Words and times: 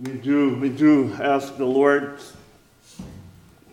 We 0.00 0.12
do, 0.12 0.54
we 0.54 0.68
do 0.68 1.12
ask 1.20 1.56
the 1.56 1.64
Lord's 1.64 2.32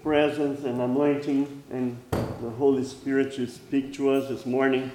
presence 0.02 0.64
and 0.64 0.82
anointing 0.82 1.64
and 1.70 2.02
the 2.12 2.50
Holy 2.50 2.84
Spirit 2.84 3.36
to 3.36 3.46
speak 3.46 3.94
to 3.94 4.10
us 4.10 4.28
this 4.28 4.44
morning. 4.44 4.92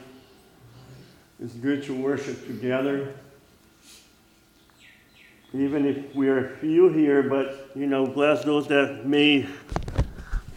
It's 1.38 1.52
good 1.54 1.84
to 1.84 1.94
worship 1.94 2.48
together. 2.48 3.14
Even 5.54 5.86
if 5.86 6.12
we 6.16 6.28
are 6.28 6.56
few 6.56 6.88
here, 6.88 7.22
but 7.22 7.70
you 7.76 7.86
know, 7.86 8.08
bless 8.08 8.44
those 8.44 8.66
that 8.66 9.06
may 9.06 9.46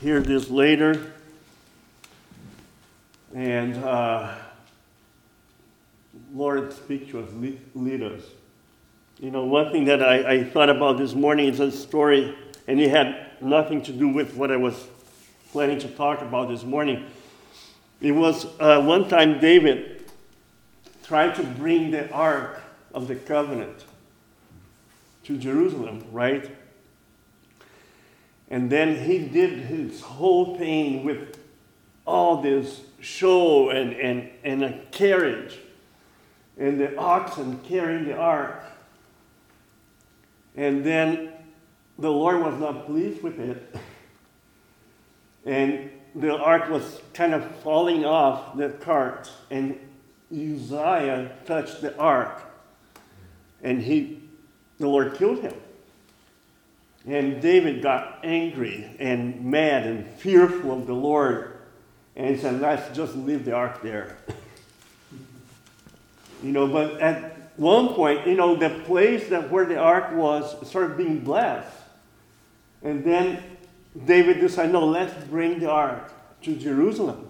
hear 0.02 0.22
this 0.22 0.50
later. 0.50 1.14
And 3.36 3.76
uh, 3.76 4.34
Lord, 6.34 6.74
speak 6.74 7.12
to 7.12 7.20
us, 7.20 7.32
lead, 7.34 7.62
lead 7.76 8.02
us. 8.02 8.24
You 9.24 9.32
know, 9.32 9.46
one 9.46 9.72
thing 9.72 9.86
that 9.86 10.04
I, 10.04 10.32
I 10.34 10.44
thought 10.44 10.70
about 10.70 10.98
this 10.98 11.16
morning 11.16 11.48
is 11.48 11.62
a 11.62 11.72
story, 11.72 12.38
and 12.68 12.78
it 12.78 12.90
had 12.90 13.42
nothing 13.42 13.82
to 13.84 13.94
do 13.94 14.10
with 14.10 14.36
what 14.36 14.52
I 14.52 14.58
was 14.58 14.76
planning 15.54 15.80
to 15.80 15.88
talk 15.88 16.22
about 16.22 16.50
this 16.50 16.66
morning. 16.66 17.06
It 18.02 18.12
was 18.12 18.46
uh, 18.60 18.82
one 18.82 19.08
time 19.08 19.40
David 19.40 20.12
tried 21.06 21.36
to 21.36 21.44
bring 21.44 21.92
the 21.92 22.12
Ark 22.12 22.62
of 22.94 23.08
the 23.08 23.16
Covenant 23.16 23.86
to 25.24 25.38
Jerusalem, 25.38 26.04
right? 26.12 26.54
And 28.50 28.70
then 28.70 29.06
he 29.06 29.20
did 29.20 29.52
his 29.58 30.02
whole 30.02 30.58
thing 30.58 31.06
with 31.06 31.40
all 32.06 32.42
this 32.42 32.82
show 33.00 33.70
and, 33.70 33.94
and, 33.94 34.30
and 34.44 34.66
a 34.66 34.80
carriage 34.92 35.60
and 36.58 36.78
the 36.78 36.98
oxen 36.98 37.60
carrying 37.60 38.04
the 38.04 38.18
ark. 38.18 38.64
And 40.56 40.84
then 40.84 41.32
the 41.98 42.12
Lord 42.12 42.42
was 42.42 42.60
not 42.60 42.86
pleased 42.86 43.24
with 43.24 43.40
it. 43.40 43.76
And 45.46 45.90
the 46.16 46.36
ark 46.36 46.70
was 46.70 47.02
kind 47.14 47.34
of 47.34 47.44
falling 47.58 48.06
off 48.06 48.56
the 48.56 48.70
cart. 48.70 49.30
And 49.50 49.80
Uzziah 50.32 51.32
touched 51.46 51.82
the 51.82 51.96
ark. 51.98 52.42
And 53.62 53.82
he, 53.82 54.22
the 54.80 54.88
Lord 54.88 55.16
killed 55.16 55.40
him. 55.40 55.54
And 57.06 57.42
David 57.42 57.82
got 57.82 58.20
angry 58.24 58.96
and 59.00 59.44
mad 59.44 59.86
and 59.86 60.08
fearful 60.08 60.72
of 60.72 60.88
the 60.88 60.94
Lord. 60.94 61.58
And 62.16 62.36
he 62.36 62.42
said, 62.42 62.62
Let's 62.62 62.96
just 62.96 63.16
leave 63.16 63.44
the 63.44 63.54
ark 63.54 63.82
there. 63.82 64.18
you 66.44 66.52
know, 66.52 66.68
but 66.68 67.02
at 67.02 67.33
one 67.58 67.90
point, 67.90 68.26
you 68.26 68.36
know, 68.36 68.56
the 68.56 68.70
place 68.86 69.30
that 69.30 69.52
where 69.52 69.66
the 69.66 69.78
ark 69.78 70.14
was 70.14 70.68
started 70.68 70.98
being 70.98 71.20
blessed. 71.20 71.72
And 72.82 73.04
then 73.04 73.44
David 74.06 74.40
decided, 74.40 74.74
no, 74.74 74.86
let's 74.86 75.14
bring 75.26 75.60
the 75.60 75.70
ark 75.70 76.12
to 76.44 76.56
Jerusalem. 76.56 77.30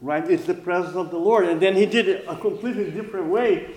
Right? 0.00 0.28
It's 0.30 0.44
the 0.44 0.54
presence 0.54 0.96
of 0.96 1.10
the 1.10 1.18
Lord. 1.18 1.46
And 1.46 1.60
then 1.60 1.74
he 1.74 1.86
did 1.86 2.08
it 2.08 2.24
a 2.28 2.36
completely 2.36 2.90
different 2.90 3.26
way. 3.26 3.74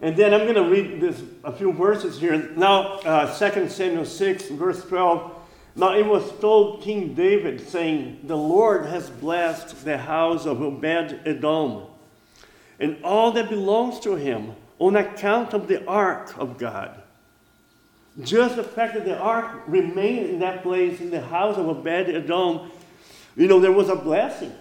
And 0.00 0.16
then 0.16 0.32
I'm 0.32 0.42
going 0.42 0.54
to 0.54 0.68
read 0.68 1.00
this 1.00 1.22
a 1.44 1.52
few 1.52 1.72
verses 1.72 2.18
here. 2.18 2.50
Now, 2.56 2.98
uh, 3.00 3.50
2 3.50 3.68
Samuel 3.68 4.04
6, 4.04 4.48
verse 4.50 4.84
12. 4.84 5.36
Now 5.74 5.94
it 5.94 6.04
was 6.04 6.30
told 6.40 6.82
King 6.82 7.14
David, 7.14 7.66
saying, 7.68 8.20
The 8.24 8.36
Lord 8.36 8.86
has 8.86 9.08
blessed 9.10 9.84
the 9.84 9.98
house 9.98 10.44
of 10.44 10.60
Obed 10.60 11.20
Edom 11.24 11.86
and 12.82 13.02
all 13.04 13.30
that 13.30 13.48
belongs 13.48 14.00
to 14.00 14.16
him 14.16 14.52
on 14.80 14.96
account 14.96 15.54
of 15.54 15.68
the 15.68 15.86
ark 15.86 16.36
of 16.36 16.58
God. 16.58 17.00
Just 18.20 18.56
the 18.56 18.64
fact 18.64 18.94
that 18.94 19.04
the 19.04 19.16
ark 19.16 19.62
remained 19.68 20.28
in 20.28 20.40
that 20.40 20.64
place 20.64 21.00
in 21.00 21.12
the 21.12 21.20
house 21.20 21.56
of 21.56 21.68
Obed 21.68 21.86
Edom, 21.86 22.72
you 23.36 23.46
know, 23.46 23.60
there 23.60 23.72
was 23.72 23.88
a 23.88 23.94
blessing. 23.94 24.52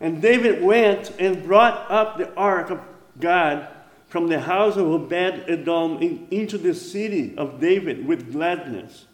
And 0.00 0.22
David 0.22 0.62
went 0.62 1.12
and 1.18 1.44
brought 1.44 1.90
up 1.90 2.16
the 2.16 2.32
ark 2.34 2.70
of 2.70 2.80
God 3.20 3.68
from 4.08 4.28
the 4.28 4.40
house 4.40 4.76
of 4.76 4.86
Obed 4.86 5.12
Edom 5.12 5.98
in, 5.98 6.26
into 6.30 6.56
the 6.56 6.74
city 6.74 7.36
of 7.36 7.60
David 7.60 8.06
with 8.06 8.32
gladness. 8.32 9.04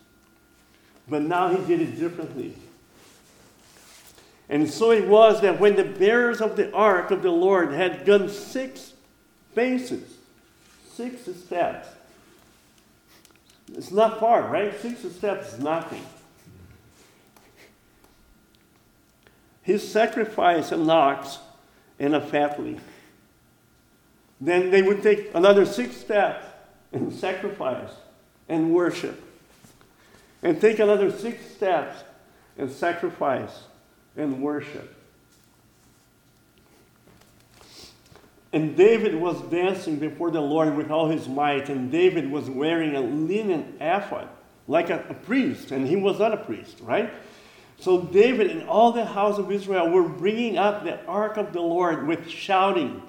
But 1.08 1.22
now 1.22 1.48
he 1.48 1.66
did 1.66 1.80
it 1.80 1.98
differently. 1.98 2.54
And 4.48 4.70
so 4.70 4.92
it 4.92 5.08
was 5.08 5.40
that 5.40 5.58
when 5.58 5.74
the 5.74 5.84
bearers 5.84 6.40
of 6.40 6.56
the 6.56 6.72
ark 6.72 7.10
of 7.10 7.22
the 7.22 7.30
Lord 7.30 7.72
had 7.72 8.04
gone 8.04 8.28
six 8.28 8.92
paces, 9.54 10.18
six 10.92 11.22
steps, 11.22 11.88
it's 13.74 13.90
not 13.90 14.20
far, 14.20 14.42
right? 14.42 14.78
Six 14.80 15.00
steps 15.12 15.54
is 15.54 15.58
nothing. 15.58 16.04
He 19.64 19.78
sacrificed 19.78 20.70
an 20.70 20.88
ox 20.88 21.38
and 21.98 22.14
a 22.14 22.20
fatling. 22.20 22.80
Then 24.40 24.70
they 24.70 24.82
would 24.82 25.02
take 25.02 25.34
another 25.34 25.66
six 25.66 25.96
steps 25.96 26.46
and 26.92 27.12
sacrifice 27.12 27.90
and 28.48 28.72
worship. 28.72 29.22
And 30.42 30.60
take 30.60 30.78
another 30.78 31.10
six 31.10 31.44
steps 31.50 32.04
and 32.56 32.70
sacrifice 32.70 33.64
and 34.16 34.40
worship. 34.40 34.96
And 38.52 38.76
David 38.76 39.14
was 39.14 39.40
dancing 39.50 39.96
before 39.96 40.30
the 40.30 40.40
Lord 40.40 40.76
with 40.76 40.90
all 40.90 41.08
his 41.08 41.28
might, 41.28 41.68
and 41.68 41.90
David 41.90 42.30
was 42.30 42.48
wearing 42.48 42.96
a 42.96 43.00
linen 43.00 43.76
ephod, 43.80 44.28
like 44.66 44.88
a, 44.88 45.04
a, 45.10 45.14
priest, 45.14 45.72
and 45.72 45.86
he 45.86 45.96
was 45.96 46.18
not 46.18 46.32
a 46.32 46.38
priest, 46.38 46.78
right? 46.80 47.12
So 47.78 48.00
David 48.00 48.50
and 48.50 48.66
all 48.68 48.92
the 48.92 49.04
house 49.04 49.38
of 49.38 49.52
Israel 49.52 49.90
were 49.90 50.08
bringing 50.08 50.56
up 50.56 50.84
the 50.84 51.04
ark 51.04 51.36
of 51.36 51.52
the 51.52 51.60
Lord 51.60 52.06
with 52.06 52.28
shouting 52.30 53.02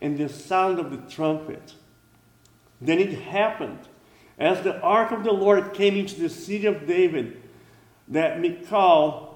and 0.00 0.18
the 0.18 0.28
sound 0.28 0.78
of 0.78 0.90
the 0.90 1.10
trumpet. 1.10 1.74
Then 2.80 2.98
it 2.98 3.20
happened, 3.20 3.78
as 4.38 4.62
the 4.62 4.80
ark 4.80 5.12
of 5.12 5.22
the 5.22 5.32
Lord 5.32 5.74
came 5.74 5.96
into 5.96 6.20
the 6.20 6.28
city 6.28 6.66
of 6.66 6.86
David, 6.86 7.40
that 8.08 8.40
Michal, 8.40 9.27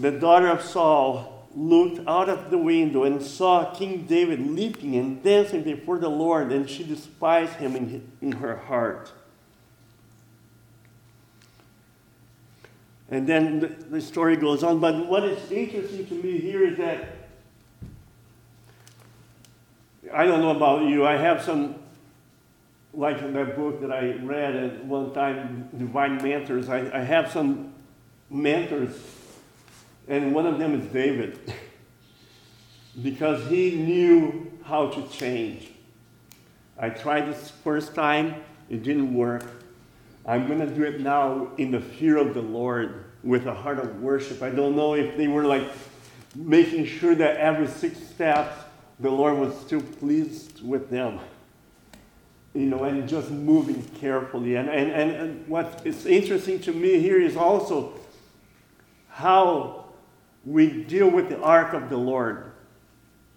the 0.00 0.10
daughter 0.10 0.48
of 0.48 0.62
Saul 0.62 1.46
looked 1.54 2.06
out 2.08 2.28
of 2.28 2.50
the 2.50 2.58
window 2.58 3.04
and 3.04 3.22
saw 3.22 3.74
King 3.74 4.06
David 4.06 4.46
leaping 4.46 4.94
and 4.96 5.22
dancing 5.22 5.62
before 5.62 5.98
the 5.98 6.08
Lord, 6.08 6.52
and 6.52 6.68
she 6.68 6.84
despised 6.84 7.54
him 7.54 7.76
in, 8.20 8.32
her 8.32 8.56
heart. 8.56 9.12
And 13.10 13.26
then 13.26 13.60
the, 13.60 13.66
the 13.66 14.00
story 14.00 14.36
goes 14.36 14.62
on. 14.62 14.78
But 14.78 15.06
what 15.06 15.24
is 15.24 15.50
interesting 15.50 16.06
to 16.06 16.14
me 16.14 16.38
here 16.38 16.64
is 16.64 16.78
that 16.78 17.16
I 20.12 20.24
don't 20.26 20.40
know 20.40 20.56
about 20.56 20.88
you, 20.88 21.04
I 21.04 21.16
have 21.16 21.42
some, 21.42 21.74
like 22.94 23.20
in 23.20 23.32
that 23.34 23.56
book 23.56 23.80
that 23.80 23.92
I 23.92 24.12
read 24.14 24.56
at 24.56 24.84
one 24.84 25.12
time, 25.12 25.68
Divine 25.76 26.22
Mentors, 26.22 26.68
I, 26.68 26.78
I 26.96 27.02
have 27.02 27.30
some 27.30 27.74
mentors 28.30 29.19
and 30.08 30.34
one 30.34 30.46
of 30.46 30.58
them 30.58 30.80
is 30.80 30.86
David, 30.92 31.38
because 33.02 33.48
he 33.48 33.76
knew 33.76 34.50
how 34.64 34.88
to 34.88 35.08
change. 35.08 35.70
I 36.78 36.90
tried 36.90 37.28
this 37.28 37.50
first 37.62 37.94
time, 37.94 38.36
it 38.68 38.82
didn't 38.82 39.12
work. 39.14 39.44
I'm 40.26 40.46
going 40.46 40.60
to 40.60 40.66
do 40.66 40.84
it 40.84 41.00
now 41.00 41.48
in 41.56 41.70
the 41.70 41.80
fear 41.80 42.16
of 42.16 42.34
the 42.34 42.42
Lord 42.42 43.04
with 43.22 43.46
a 43.46 43.54
heart 43.54 43.78
of 43.78 44.00
worship. 44.00 44.42
I 44.42 44.50
don't 44.50 44.76
know 44.76 44.94
if 44.94 45.16
they 45.16 45.28
were 45.28 45.44
like 45.44 45.68
making 46.34 46.86
sure 46.86 47.14
that 47.14 47.36
every 47.36 47.66
six 47.66 47.98
steps 47.98 48.64
the 49.00 49.10
Lord 49.10 49.38
was 49.38 49.58
still 49.60 49.80
pleased 49.80 50.66
with 50.66 50.90
them. 50.90 51.18
You 52.54 52.66
know, 52.66 52.84
and 52.84 53.08
just 53.08 53.30
moving 53.30 53.82
carefully. 54.00 54.56
And, 54.56 54.68
and, 54.68 54.90
and 54.90 55.48
what 55.48 55.82
is 55.84 56.04
interesting 56.06 56.60
to 56.60 56.72
me 56.72 57.00
here 57.00 57.20
is 57.20 57.36
also 57.36 57.92
how 59.08 59.79
we 60.44 60.84
deal 60.84 61.10
with 61.10 61.28
the 61.28 61.40
ark 61.40 61.72
of 61.72 61.88
the 61.90 61.96
Lord. 61.96 62.52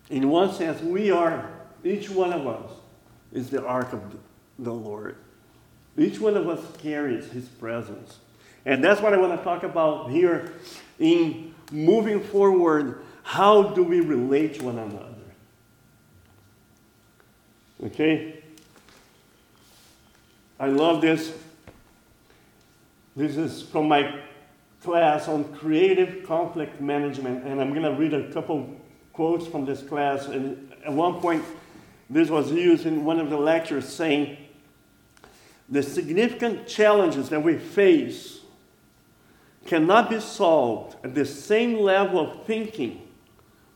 In 0.10 0.30
one 0.30 0.54
sense, 0.54 0.82
we 0.82 1.12
are, 1.12 1.50
each 1.84 2.10
one 2.10 2.34
of 2.34 2.48
us 2.48 2.72
is 3.32 3.50
the 3.50 3.64
ark 3.66 3.94
of 3.94 4.02
the 4.60 4.74
Lord. 4.74 5.18
Each 5.98 6.20
one 6.20 6.38
of 6.38 6.48
us 6.48 6.60
carries 6.78 7.32
his 7.32 7.48
presence. 7.48 8.20
And 8.66 8.84
that's 8.84 9.02
what 9.02 9.14
I 9.14 9.18
want 9.18 9.38
to 9.38 9.44
talk 9.44 9.64
about 9.64 10.10
here 10.10 10.54
in 11.00 11.54
moving 11.72 12.22
forward. 12.22 13.04
How 13.24 13.64
do 13.64 13.84
we 13.84 14.00
relate 14.00 14.56
to 14.56 14.66
one 14.66 14.80
another? 14.80 15.10
Okay? 17.86 18.42
I 20.60 20.68
love 20.68 21.02
this. 21.02 21.34
This 23.16 23.38
is 23.38 23.62
from 23.62 23.88
my 23.88 24.23
class 24.84 25.28
on 25.28 25.46
creative 25.56 26.26
conflict 26.26 26.82
management, 26.82 27.46
and 27.46 27.62
I'm 27.62 27.74
going 27.74 27.84
to 27.84 27.98
read 27.98 28.14
a 28.14 28.32
couple 28.34 28.70
quotes 29.14 29.48
from 29.48 29.66
this 29.66 29.82
class. 29.82 30.26
And 30.26 30.72
at 30.86 30.92
one 30.92 31.22
point, 31.22 31.44
this 32.10 32.30
was 32.30 32.52
used 32.52 32.86
in 32.86 33.06
one 33.06 33.20
of 33.20 33.30
the 33.30 33.38
lectures 33.38 33.88
saying, 33.88 34.38
the 35.70 35.82
significant 35.82 36.68
challenges 36.68 37.30
that 37.30 37.42
we 37.42 37.58
face 37.58 38.42
cannot 39.66 40.10
be 40.10 40.20
solved 40.20 40.98
at 41.06 41.16
the 41.16 41.26
same 41.26 41.80
level 41.80 42.20
of 42.20 42.46
thinking 42.46 43.08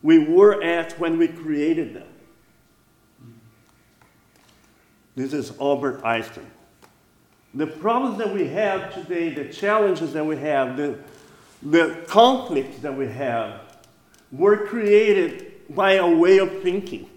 we 0.04 0.20
were 0.20 0.62
at 0.62 1.00
when 1.00 1.18
we 1.18 1.28
created 1.30 1.94
them. 1.94 2.08
This 5.16 5.34
is 5.34 5.54
Albert 5.60 6.04
Einstein. 6.04 6.52
The 7.58 7.66
problems 7.66 8.20
that 8.20 8.32
we 8.32 8.48
have 8.50 8.94
today, 8.94 9.30
the 9.30 9.52
challenges 9.52 10.14
that 10.14 10.24
we 10.24 10.38
have, 10.38 10.78
the, 10.78 11.00
the 11.64 12.04
conflicts 12.08 12.78
that 12.80 12.96
we 12.96 13.08
have, 13.08 13.62
were 14.32 14.68
created 14.68 15.54
by 15.72 15.94
a 15.94 16.08
way 16.08 16.38
of 16.38 16.62
thinking, 16.62 17.10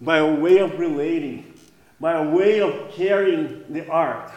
by 0.00 0.18
a 0.18 0.34
way 0.34 0.58
of 0.58 0.76
relating, 0.80 1.54
by 2.00 2.14
a 2.14 2.28
way 2.28 2.60
of 2.60 2.90
carrying 2.90 3.64
the 3.70 3.86
ark. 3.88 4.32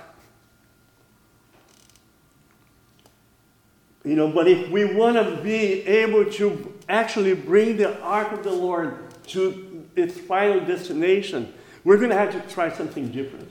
You 4.06 4.16
know, 4.16 4.28
but 4.32 4.48
if 4.48 4.70
we 4.70 4.86
want 4.86 5.16
to 5.16 5.42
be 5.42 5.82
able 5.88 6.32
to 6.34 6.80
actually 6.88 7.34
bring 7.34 7.78
the 7.78 8.00
ark 8.02 8.34
of 8.34 8.44
the 8.44 8.52
Lord 8.52 9.00
to 9.30 9.88
its 9.96 10.16
final 10.20 10.64
destination, 10.64 11.56
we're 11.84 11.98
going 11.98 12.12
to 12.12 12.18
have 12.18 12.34
to 12.34 12.54
try 12.54 12.72
something 12.72 13.12
different. 13.12 13.50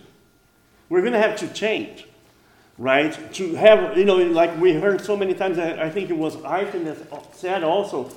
We're 0.92 1.00
going 1.00 1.14
to 1.14 1.20
have 1.20 1.36
to 1.36 1.48
change, 1.48 2.06
right? 2.76 3.32
To 3.36 3.54
have, 3.54 3.96
you 3.96 4.04
know, 4.04 4.16
like 4.16 4.60
we 4.60 4.74
heard 4.74 5.00
so 5.00 5.16
many 5.16 5.32
times, 5.32 5.58
I 5.58 5.88
think 5.88 6.10
it 6.10 6.18
was 6.18 6.36
Einstein 6.44 6.84
that 6.84 7.34
said 7.34 7.64
also, 7.64 8.10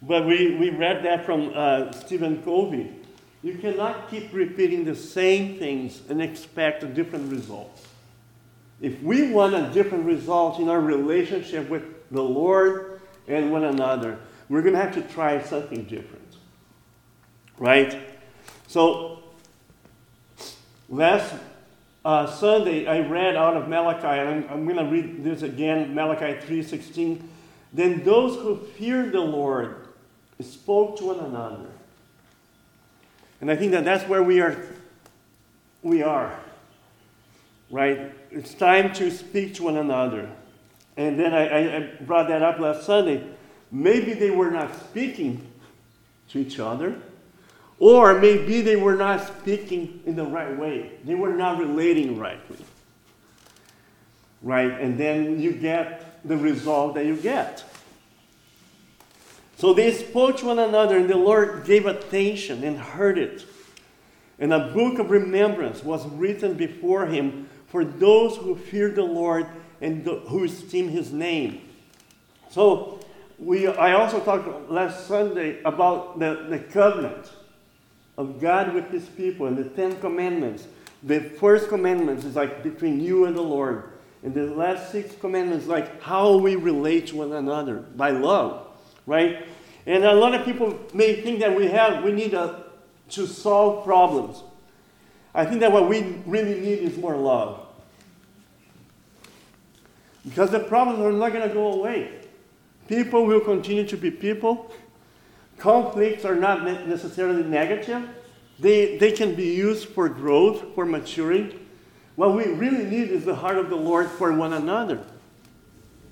but 0.00 0.24
we, 0.24 0.54
we 0.54 0.70
read 0.70 1.04
that 1.04 1.26
from 1.26 1.50
uh, 1.52 1.90
Stephen 1.90 2.44
Covey. 2.44 2.92
You 3.42 3.54
cannot 3.54 4.08
keep 4.08 4.32
repeating 4.32 4.84
the 4.84 4.94
same 4.94 5.58
things 5.58 6.02
and 6.08 6.22
expect 6.22 6.94
different 6.94 7.32
results. 7.32 7.88
If 8.80 9.02
we 9.02 9.32
want 9.32 9.56
a 9.56 9.68
different 9.74 10.04
result 10.04 10.60
in 10.60 10.68
our 10.68 10.80
relationship 10.80 11.68
with 11.68 11.82
the 12.12 12.22
Lord 12.22 13.00
and 13.26 13.50
one 13.50 13.64
another, 13.64 14.16
we're 14.48 14.62
going 14.62 14.74
to 14.74 14.80
have 14.80 14.94
to 14.94 15.02
try 15.02 15.42
something 15.42 15.82
different. 15.86 16.36
Right? 17.58 18.00
So, 18.68 19.24
last 20.88 21.34
uh, 22.04 22.26
Sunday 22.26 22.86
I 22.86 23.00
read 23.00 23.36
out 23.36 23.56
of 23.56 23.68
Malachi, 23.68 24.06
and 24.06 24.28
I'm, 24.28 24.50
I'm 24.50 24.64
going 24.64 24.76
to 24.76 24.90
read 24.90 25.22
this 25.22 25.42
again, 25.42 25.94
Malachi 25.94 26.40
3.16. 26.46 27.22
Then 27.72 28.02
those 28.04 28.36
who 28.36 28.56
feared 28.56 29.12
the 29.12 29.20
Lord 29.20 29.88
spoke 30.40 30.98
to 30.98 31.06
one 31.06 31.20
another. 31.20 31.66
And 33.40 33.50
I 33.50 33.56
think 33.56 33.72
that 33.72 33.84
that's 33.84 34.08
where 34.08 34.22
we 34.22 34.40
are. 34.40 34.56
We 35.82 36.02
are. 36.02 36.38
Right? 37.70 38.12
It's 38.30 38.54
time 38.54 38.92
to 38.94 39.10
speak 39.10 39.54
to 39.54 39.64
one 39.64 39.76
another. 39.76 40.30
And 40.96 41.18
then 41.18 41.32
I, 41.32 41.76
I 41.76 41.80
brought 42.00 42.28
that 42.28 42.42
up 42.42 42.58
last 42.58 42.84
Sunday. 42.84 43.24
Maybe 43.70 44.12
they 44.14 44.30
were 44.30 44.50
not 44.50 44.74
speaking 44.80 45.46
to 46.30 46.38
each 46.38 46.58
other, 46.58 47.00
or 47.80 48.20
maybe 48.20 48.60
they 48.60 48.76
were 48.76 48.94
not 48.94 49.26
speaking 49.26 50.02
in 50.04 50.14
the 50.14 50.24
right 50.24 50.56
way. 50.56 50.92
They 51.02 51.14
were 51.14 51.32
not 51.32 51.58
relating 51.58 52.18
rightly. 52.18 52.58
Right? 54.42 54.70
And 54.70 54.98
then 54.98 55.40
you 55.40 55.52
get 55.52 56.20
the 56.24 56.36
result 56.36 56.94
that 56.94 57.06
you 57.06 57.16
get. 57.16 57.64
So 59.56 59.72
they 59.72 59.92
spoke 59.92 60.38
to 60.38 60.46
one 60.46 60.58
another, 60.58 60.98
and 60.98 61.08
the 61.08 61.16
Lord 61.16 61.64
gave 61.64 61.86
attention 61.86 62.64
and 62.64 62.78
heard 62.78 63.18
it. 63.18 63.44
And 64.38 64.52
a 64.52 64.68
book 64.72 64.98
of 64.98 65.10
remembrance 65.10 65.82
was 65.82 66.06
written 66.06 66.54
before 66.54 67.06
him 67.06 67.48
for 67.66 67.84
those 67.84 68.36
who 68.36 68.56
fear 68.56 68.90
the 68.90 69.02
Lord 69.02 69.46
and 69.80 70.04
who 70.04 70.44
esteem 70.44 70.88
his 70.88 71.12
name. 71.12 71.62
So 72.50 73.00
we, 73.38 73.68
I 73.68 73.92
also 73.92 74.20
talked 74.20 74.70
last 74.70 75.06
Sunday 75.06 75.62
about 75.62 76.18
the, 76.18 76.46
the 76.48 76.58
covenant 76.58 77.30
of 78.16 78.40
God 78.40 78.74
with 78.74 78.90
his 78.90 79.06
people 79.08 79.46
and 79.46 79.56
the 79.56 79.64
Ten 79.64 79.98
Commandments. 80.00 80.66
The 81.02 81.20
first 81.20 81.68
commandment 81.68 82.24
is 82.24 82.36
like 82.36 82.62
between 82.62 83.00
you 83.00 83.24
and 83.24 83.36
the 83.36 83.42
Lord. 83.42 83.84
And 84.22 84.34
the 84.34 84.46
last 84.46 84.92
six 84.92 85.14
commandments, 85.14 85.66
like 85.66 86.02
how 86.02 86.36
we 86.36 86.56
relate 86.56 87.06
to 87.08 87.16
one 87.16 87.32
another 87.32 87.76
by 87.76 88.10
love 88.10 88.66
right? 89.10 89.46
And 89.86 90.04
a 90.04 90.14
lot 90.14 90.34
of 90.34 90.44
people 90.44 90.78
may 90.94 91.20
think 91.20 91.40
that 91.40 91.54
we 91.54 91.66
have 91.66 92.04
we 92.04 92.12
need 92.12 92.32
a, 92.32 92.64
to 93.10 93.26
solve 93.26 93.84
problems. 93.84 94.42
I 95.34 95.44
think 95.44 95.60
that 95.60 95.72
what 95.72 95.88
we 95.88 96.22
really 96.26 96.60
need 96.60 96.78
is 96.78 96.96
more 96.96 97.16
love. 97.16 97.66
Because 100.24 100.50
the 100.50 100.60
problems 100.60 101.00
are 101.00 101.12
not 101.12 101.32
going 101.32 101.48
to 101.48 101.54
go 101.54 101.72
away. 101.72 102.20
People 102.88 103.26
will 103.26 103.40
continue 103.40 103.86
to 103.86 103.96
be 103.96 104.10
people. 104.10 104.72
Conflicts 105.60 106.24
are 106.24 106.34
not 106.34 106.64
necessarily 106.64 107.42
negative. 107.42 108.08
They, 108.58 108.96
they 108.96 109.12
can 109.12 109.34
be 109.34 109.54
used 109.54 109.90
for 109.90 110.08
growth, 110.08 110.74
for 110.74 110.86
maturing. 110.86 111.66
What 112.16 112.34
we 112.34 112.46
really 112.46 112.84
need 112.84 113.10
is 113.10 113.26
the 113.26 113.34
heart 113.34 113.58
of 113.58 113.68
the 113.68 113.76
Lord 113.76 114.08
for 114.10 114.32
one 114.32 114.54
another. 114.54 115.04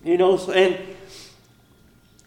You 0.04 0.18
know, 0.18 0.36
so, 0.36 0.52
and 0.52 0.78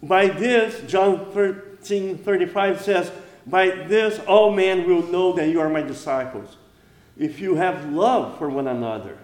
by 0.01 0.27
this, 0.27 0.81
John 0.91 1.31
13 1.31 2.17
35 2.17 2.81
says, 2.81 3.11
By 3.45 3.69
this 3.69 4.19
all 4.25 4.51
men 4.51 4.87
will 4.87 5.03
know 5.03 5.33
that 5.33 5.49
you 5.49 5.61
are 5.61 5.69
my 5.69 5.81
disciples, 5.83 6.57
if 7.17 7.39
you 7.39 7.55
have 7.55 7.91
love 7.91 8.37
for 8.39 8.49
one 8.49 8.67
another. 8.67 9.17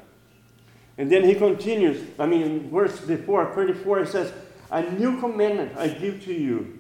And 1.00 1.12
then 1.12 1.24
he 1.24 1.34
continues, 1.34 2.04
I 2.20 2.28
mean, 2.28 2.70
verse 2.70 3.00
before, 3.00 3.54
34, 3.54 4.00
it 4.00 4.08
says, 4.10 4.34
A 4.70 4.84
new 4.84 5.20
commandment 5.20 5.78
I 5.78 5.88
give 5.88 6.24
to 6.26 6.34
you, 6.34 6.78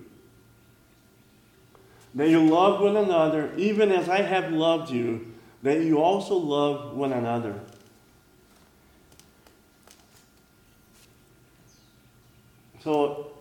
that 2.15 2.29
you 2.29 2.47
love 2.47 2.81
one 2.81 2.97
another, 2.97 3.51
even 3.57 3.91
as 3.91 4.09
I 4.09 4.21
have 4.21 4.51
loved 4.51 4.91
you, 4.91 5.33
that 5.63 5.81
you 5.81 5.99
also 6.01 6.35
love 6.35 6.95
one 6.95 7.13
another. 7.13 7.59
So 12.83 13.31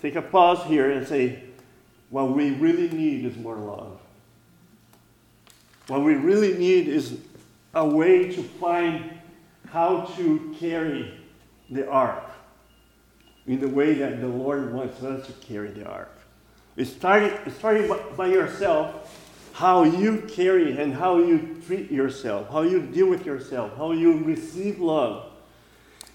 take 0.00 0.16
a 0.16 0.22
pause 0.22 0.64
here 0.66 0.90
and 0.90 1.06
say, 1.06 1.42
what 2.10 2.30
we 2.30 2.50
really 2.50 2.88
need 2.88 3.24
is 3.24 3.36
more 3.36 3.56
love. 3.56 4.00
What 5.86 6.02
we 6.02 6.14
really 6.14 6.56
need 6.56 6.88
is 6.88 7.18
a 7.74 7.86
way 7.86 8.30
to 8.32 8.42
find 8.42 9.18
how 9.68 10.06
to 10.16 10.54
carry 10.58 11.18
the 11.70 11.88
ark 11.88 12.21
in 13.46 13.60
the 13.60 13.68
way 13.68 13.94
that 13.94 14.20
the 14.20 14.28
Lord 14.28 14.72
wants 14.72 15.02
us 15.02 15.26
to 15.26 15.32
carry 15.34 15.70
the 15.70 15.84
ark. 15.84 16.16
It 16.76 16.86
started, 16.86 17.32
it 17.46 17.54
started 17.58 17.90
by 18.16 18.28
yourself, 18.28 19.18
how 19.52 19.84
you 19.84 20.22
carry 20.28 20.78
and 20.78 20.94
how 20.94 21.18
you 21.18 21.60
treat 21.66 21.90
yourself, 21.90 22.48
how 22.50 22.62
you 22.62 22.80
deal 22.80 23.08
with 23.08 23.26
yourself, 23.26 23.76
how 23.76 23.92
you 23.92 24.18
receive 24.24 24.80
love. 24.80 25.30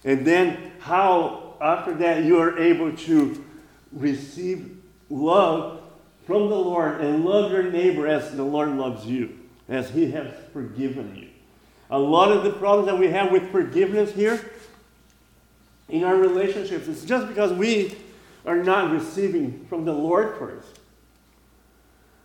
And 0.04 0.26
then 0.26 0.72
how, 0.80 1.56
after 1.62 1.94
that, 1.96 2.24
you 2.24 2.40
are 2.40 2.58
able 2.58 2.96
to 2.96 3.46
receive 3.92 4.78
love 5.10 5.82
from 6.26 6.50
the 6.50 6.56
Lord 6.56 7.02
and 7.02 7.24
love 7.24 7.52
your 7.52 7.64
neighbor 7.64 8.08
as 8.08 8.36
the 8.36 8.44
Lord 8.44 8.70
loves 8.70 9.06
you, 9.06 9.38
as 9.70 9.90
He 9.90 10.12
has 10.12 10.34
forgiven 10.52 11.16
you. 11.16 11.30
A 11.90 12.00
lot 12.00 12.32
of 12.32 12.44
the 12.44 12.52
problems 12.52 12.88
that 12.88 12.98
we 12.98 13.08
have 13.10 13.32
with 13.32 13.52
forgiveness 13.52 14.14
here 14.14 14.52
in 15.89 16.03
our 16.03 16.15
relationships 16.15 16.88
is 16.88 17.06
just 17.06 17.27
because 17.27 17.53
we 17.53 17.96
are 18.46 18.63
not 18.63 18.91
receiving 18.91 19.65
from 19.70 19.86
the 19.86 19.94
Lord 19.94 20.38
first. 20.38 20.79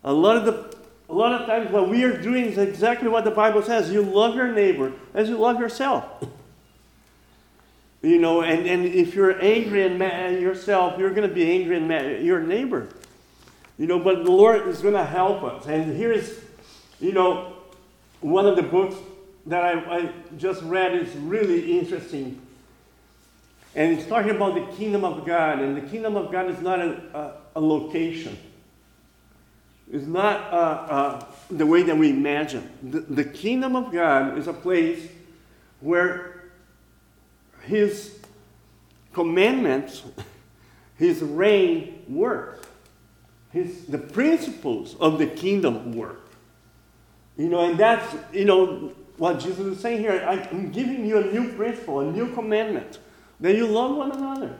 A 0.04 0.12
lot 0.12 0.36
of 0.36 0.44
the 0.44 0.76
a 1.08 1.12
lot 1.12 1.38
of 1.38 1.46
times 1.46 1.70
what 1.70 1.90
we 1.90 2.04
are 2.04 2.16
doing 2.16 2.46
is 2.46 2.56
exactly 2.56 3.08
what 3.08 3.24
the 3.24 3.30
Bible 3.30 3.62
says. 3.62 3.90
You 3.90 4.02
love 4.02 4.34
your 4.34 4.50
neighbor 4.50 4.92
as 5.12 5.28
you 5.28 5.36
love 5.36 5.60
yourself. 5.60 6.04
You 8.02 8.18
know, 8.18 8.42
and, 8.42 8.66
and 8.66 8.84
if 8.84 9.14
you're 9.14 9.40
angry 9.40 9.86
and 9.86 9.96
mad 9.96 10.40
yourself, 10.40 10.98
you're 10.98 11.14
going 11.14 11.28
to 11.28 11.32
be 11.32 11.48
angry 11.48 11.76
and 11.76 11.86
mad 11.86 12.04
at 12.04 12.22
your 12.22 12.40
neighbor. 12.40 12.88
You 13.78 13.86
know, 13.86 14.00
but 14.00 14.24
the 14.24 14.30
Lord 14.30 14.66
is 14.66 14.82
going 14.82 14.94
to 14.94 15.04
help 15.04 15.44
us. 15.44 15.66
And 15.66 15.96
here's, 15.96 16.40
you 17.00 17.12
know, 17.12 17.52
one 18.20 18.46
of 18.46 18.56
the 18.56 18.62
books 18.62 18.96
that 19.46 19.62
I, 19.62 19.98
I 19.98 20.12
just 20.36 20.62
read 20.62 20.96
is 20.96 21.14
really 21.14 21.78
interesting. 21.78 22.41
And 23.74 23.98
it's 23.98 24.06
talking 24.06 24.30
about 24.30 24.54
the 24.54 24.76
kingdom 24.76 25.04
of 25.04 25.24
God. 25.24 25.60
And 25.60 25.76
the 25.76 25.88
kingdom 25.88 26.16
of 26.16 26.30
God 26.30 26.50
is 26.50 26.60
not 26.60 26.80
a, 26.80 27.00
a, 27.54 27.58
a 27.58 27.60
location, 27.60 28.38
it's 29.90 30.06
not 30.06 30.52
uh, 30.52 30.56
uh, 30.56 31.26
the 31.50 31.66
way 31.66 31.82
that 31.82 31.96
we 31.96 32.10
imagine. 32.10 32.70
The, 32.82 33.00
the 33.00 33.24
kingdom 33.24 33.76
of 33.76 33.92
God 33.92 34.38
is 34.38 34.46
a 34.46 34.52
place 34.52 35.06
where 35.80 36.44
his 37.62 38.18
commandments, 39.12 40.02
his 40.96 41.20
reign 41.20 42.04
work. 42.08 42.66
His, 43.52 43.84
the 43.84 43.98
principles 43.98 44.96
of 44.98 45.18
the 45.18 45.26
kingdom 45.26 45.92
work. 45.92 46.30
You 47.36 47.48
know, 47.48 47.68
and 47.68 47.78
that's, 47.78 48.16
you 48.32 48.46
know, 48.46 48.92
what 49.18 49.40
Jesus 49.40 49.60
is 49.60 49.80
saying 49.80 50.00
here. 50.00 50.26
I'm 50.26 50.70
giving 50.70 51.04
you 51.04 51.18
a 51.18 51.32
new 51.32 51.52
principle, 51.52 52.00
a 52.00 52.10
new 52.10 52.32
commandment, 52.32 52.98
that 53.42 53.54
you 53.54 53.66
love 53.66 53.96
one 53.96 54.12
another. 54.12 54.58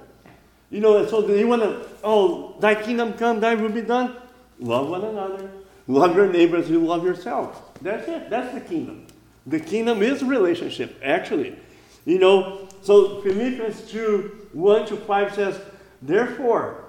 You 0.69 0.81
know, 0.81 1.07
so 1.07 1.27
you 1.27 1.47
want 1.47 1.63
to, 1.63 1.87
oh, 2.03 2.57
thy 2.61 2.75
kingdom 2.75 3.15
come, 3.15 3.41
thy 3.41 3.55
will 3.55 3.71
be 3.71 3.83
done. 3.83 4.17
Love 4.59 4.89
one 4.89 5.05
another. 5.05 5.51
Love 5.87 6.15
your 6.15 6.29
neighbors, 6.31 6.69
you 6.69 6.85
love 6.85 7.05
yourself. 7.05 7.75
That's 7.81 8.07
it. 8.09 8.29
That's 8.29 8.53
the 8.55 8.61
kingdom. 8.61 9.07
The 9.47 9.61
kingdom 9.61 10.03
is 10.03 10.23
relationship, 10.23 11.01
actually. 11.03 11.57
You 12.05 12.19
know, 12.19 12.69
so 12.83 13.21
Philippians 13.23 13.91
2 13.91 14.49
1 14.53 14.87
to 14.87 14.97
5 14.97 15.35
says, 15.35 15.61
Therefore, 16.01 16.85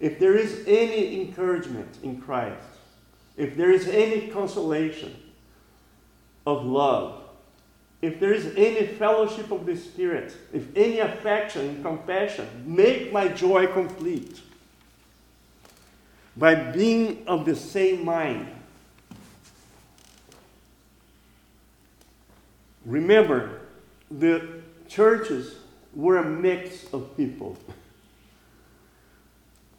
if 0.00 0.18
there 0.18 0.36
is 0.36 0.64
any 0.66 1.20
encouragement 1.20 1.98
in 2.02 2.20
Christ, 2.20 2.64
if 3.36 3.56
there 3.56 3.70
is 3.70 3.88
any 3.88 4.28
consolation 4.28 5.14
of 6.46 6.64
love, 6.64 7.21
if 8.02 8.18
there 8.18 8.32
is 8.32 8.52
any 8.56 8.86
fellowship 8.86 9.50
of 9.50 9.64
the 9.64 9.76
Spirit, 9.76 10.36
if 10.52 10.64
any 10.76 10.98
affection 10.98 11.68
and 11.68 11.84
compassion, 11.84 12.48
make 12.66 13.12
my 13.12 13.28
joy 13.28 13.66
complete 13.68 14.40
by 16.36 16.54
being 16.54 17.22
of 17.26 17.44
the 17.44 17.54
same 17.54 18.04
mind. 18.04 18.48
Remember, 22.84 23.60
the 24.10 24.60
churches 24.88 25.54
were 25.94 26.16
a 26.18 26.24
mix 26.24 26.92
of 26.92 27.16
people 27.16 27.56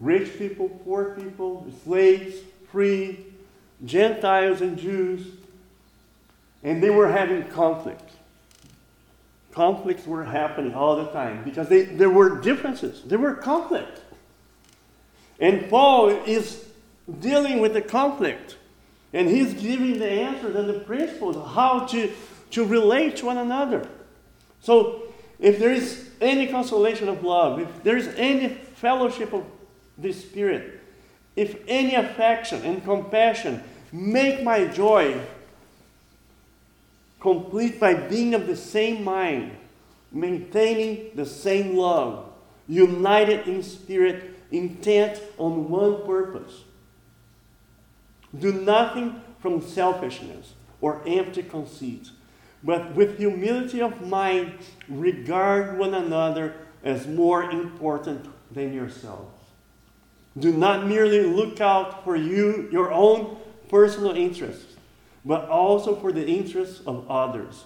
rich 0.03 0.37
people, 0.37 0.67
poor 0.83 1.15
people, 1.15 1.65
slaves, 1.85 2.35
free, 2.69 3.25
Gentiles, 3.85 4.59
and 4.59 4.77
Jews. 4.77 5.25
And 6.61 6.83
they 6.83 6.89
were 6.89 7.09
having 7.09 7.45
conflicts. 7.45 8.12
Conflicts 9.53 10.07
were 10.07 10.23
happening 10.23 10.73
all 10.73 10.95
the 10.95 11.11
time 11.11 11.43
because 11.43 11.69
they, 11.69 11.83
there 11.83 12.09
were 12.09 12.41
differences, 12.41 13.03
there 13.05 13.19
were 13.19 13.35
conflicts. 13.35 14.01
And 15.39 15.69
Paul 15.69 16.09
is 16.09 16.65
dealing 17.19 17.59
with 17.59 17.73
the 17.73 17.81
conflict. 17.81 18.57
And 19.13 19.29
he's 19.29 19.53
giving 19.53 19.99
the 19.99 20.09
answers 20.09 20.55
and 20.55 20.67
the 20.67 20.79
principles 20.79 21.35
how 21.53 21.85
to, 21.87 22.11
to 22.51 22.65
relate 22.65 23.17
to 23.17 23.27
one 23.27 23.37
another. 23.37 23.87
So, 24.59 25.03
if 25.39 25.59
there 25.59 25.71
is 25.71 26.09
any 26.21 26.47
consolation 26.47 27.09
of 27.09 27.23
love, 27.23 27.59
if 27.59 27.83
there 27.83 27.97
is 27.97 28.07
any 28.15 28.49
fellowship 28.49 29.33
of 29.33 29.45
the 29.97 30.13
Spirit, 30.13 30.79
if 31.35 31.61
any 31.67 31.95
affection 31.95 32.61
and 32.63 32.83
compassion, 32.83 33.61
make 33.91 34.43
my 34.43 34.65
joy 34.65 35.19
complete 37.23 37.79
by 37.79 37.95
being 37.95 38.35
of 38.35 38.45
the 38.45 38.55
same 38.55 39.03
mind, 39.03 39.57
maintaining 40.11 41.09
the 41.15 41.25
same 41.25 41.75
love, 41.75 42.29
united 42.67 43.47
in 43.47 43.63
spirit, 43.63 44.35
intent 44.51 45.19
on 45.39 45.67
one 45.69 46.05
purpose. 46.05 46.61
Do 48.37 48.51
nothing 48.51 49.19
from 49.39 49.59
selfishness 49.59 50.53
or 50.79 51.01
empty 51.07 51.41
conceit 51.41 52.11
but 52.63 52.95
with 52.95 53.17
humility 53.17 53.81
of 53.81 54.01
mind, 54.01 54.53
regard 54.87 55.77
one 55.77 55.93
another 55.93 56.55
as 56.83 57.07
more 57.07 57.43
important 57.51 58.25
than 58.51 58.73
yourselves. 58.73 59.37
Do 60.37 60.51
not 60.51 60.87
merely 60.87 61.23
look 61.23 61.59
out 61.59 62.03
for 62.03 62.15
you, 62.15 62.69
your 62.71 62.91
own 62.91 63.37
personal 63.69 64.15
interests, 64.15 64.72
but 65.25 65.47
also 65.49 65.95
for 65.95 66.11
the 66.11 66.25
interests 66.25 66.81
of 66.85 67.09
others. 67.09 67.63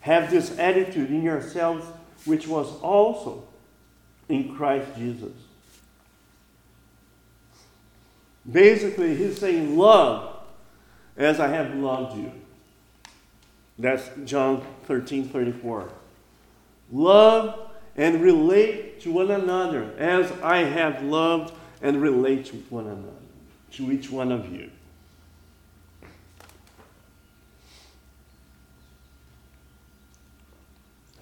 Have 0.00 0.30
this 0.30 0.58
attitude 0.58 1.10
in 1.10 1.22
yourselves, 1.22 1.84
which 2.24 2.46
was 2.46 2.68
also 2.80 3.44
in 4.28 4.54
Christ 4.56 4.88
Jesus. 4.96 5.32
Basically, 8.50 9.16
he's 9.16 9.38
saying, 9.38 9.76
Love 9.76 10.36
as 11.16 11.40
I 11.40 11.48
have 11.48 11.74
loved 11.74 12.16
you. 12.16 12.32
That's 13.78 14.08
John 14.24 14.64
13 14.86 15.28
34. 15.28 15.90
Love 16.92 17.70
and 17.96 18.22
relate 18.22 19.00
to 19.00 19.12
one 19.12 19.30
another 19.30 19.90
as 19.98 20.30
I 20.42 20.58
have 20.58 21.02
loved 21.02 21.54
and 21.82 22.00
relate 22.00 22.46
to 22.46 22.56
one 22.70 22.86
another, 22.86 23.08
to 23.72 23.90
each 23.90 24.10
one 24.10 24.30
of 24.30 24.52
you. 24.52 24.70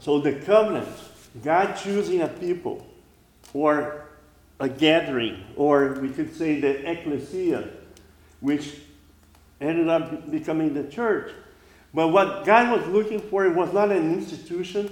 So 0.04 0.18
the 0.18 0.34
covenant, 0.34 0.87
God 1.42 1.76
choosing 1.76 2.20
a 2.20 2.28
people 2.28 2.87
or 3.54 4.04
a 4.61 4.68
gathering, 4.68 5.42
or 5.56 5.94
we 5.94 6.11
could 6.11 6.37
say 6.37 6.61
the 6.61 6.90
ecclesia, 6.90 7.70
which 8.40 8.75
ended 9.62 9.88
up 9.88 10.30
becoming 10.30 10.75
the 10.75 10.84
church, 10.84 11.32
but 11.94 12.08
what 12.08 12.44
God 12.44 12.78
was 12.78 12.87
looking 12.88 13.18
for 13.18 13.46
it 13.46 13.54
was 13.54 13.73
not 13.73 13.90
an 13.90 14.12
institution, 14.12 14.90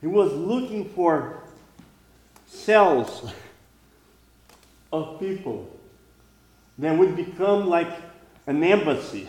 He 0.00 0.08
was 0.08 0.32
looking 0.32 0.88
for 0.88 1.44
cells 2.48 3.32
of 4.92 5.20
people 5.20 5.70
that 6.76 6.98
would 6.98 7.14
become 7.14 7.68
like 7.68 7.92
an 8.48 8.64
embassy. 8.64 9.28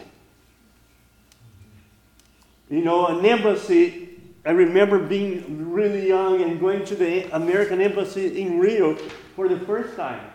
You 2.71 2.83
know, 2.83 3.05
an 3.05 3.23
embassy, 3.23 4.10
I 4.43 4.51
remember 4.51 4.97
being 4.97 5.71
really 5.71 6.07
young 6.07 6.41
and 6.41 6.59
going 6.59 6.83
to 6.85 6.95
the 6.95 7.33
American 7.35 7.79
embassy 7.79 8.41
in 8.41 8.59
Rio 8.59 8.95
for 9.35 9.47
the 9.47 9.59
first 9.59 9.95
time. 9.95 10.31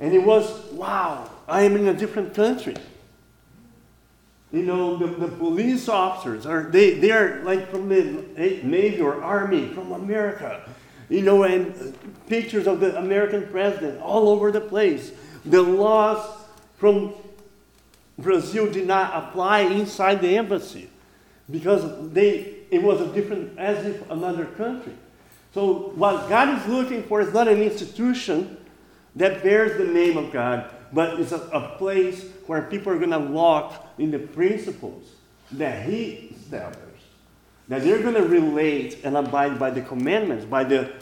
And 0.00 0.14
it 0.14 0.22
was, 0.22 0.64
wow, 0.72 1.30
I 1.46 1.62
am 1.62 1.76
in 1.76 1.88
a 1.88 1.94
different 1.94 2.34
country. 2.34 2.76
You 4.52 4.62
know, 4.62 4.96
the, 4.96 5.06
the 5.06 5.28
police 5.28 5.88
officers 5.88 6.46
are 6.46 6.70
they 6.70 6.94
they 6.94 7.10
are 7.10 7.42
like 7.42 7.68
from 7.70 7.88
the 7.88 8.24
Navy 8.62 9.00
or 9.00 9.22
Army 9.22 9.68
from 9.68 9.92
America. 9.92 10.68
You 11.08 11.22
know, 11.22 11.42
and 11.42 11.96
pictures 12.26 12.66
of 12.66 12.80
the 12.80 12.96
American 12.98 13.48
president 13.48 14.00
all 14.00 14.28
over 14.28 14.50
the 14.50 14.60
place. 14.60 15.12
The 15.44 15.62
laws 15.62 16.26
from 16.78 17.14
Brazil 18.18 18.70
did 18.70 18.86
not 18.86 19.12
apply 19.14 19.60
inside 19.60 20.20
the 20.20 20.36
embassy 20.36 20.90
because 21.50 22.12
they 22.12 22.55
it 22.70 22.82
was 22.82 23.00
a 23.00 23.12
different 23.12 23.58
as 23.58 23.84
if 23.84 24.10
another 24.10 24.44
country. 24.44 24.94
So 25.54 25.92
what 25.94 26.28
God 26.28 26.58
is 26.60 26.66
looking 26.66 27.02
for 27.04 27.20
is 27.20 27.32
not 27.32 27.48
an 27.48 27.62
institution 27.62 28.58
that 29.16 29.42
bears 29.42 29.78
the 29.78 29.90
name 29.90 30.16
of 30.16 30.30
God, 30.32 30.70
but 30.92 31.18
it's 31.18 31.32
a, 31.32 31.40
a 31.52 31.76
place 31.78 32.26
where 32.46 32.62
people 32.62 32.92
are 32.92 32.98
going 32.98 33.10
to 33.10 33.18
walk 33.18 33.88
in 33.98 34.10
the 34.10 34.18
principles 34.18 35.12
that 35.52 35.88
He 35.88 36.34
established. 36.36 36.82
That 37.68 37.82
they're 37.82 38.02
going 38.02 38.14
to 38.14 38.26
relate 38.26 38.98
and 39.02 39.16
abide 39.16 39.58
by 39.58 39.70
the 39.70 39.80
commandments, 39.80 40.44
by 40.44 40.64
the, 40.64 40.92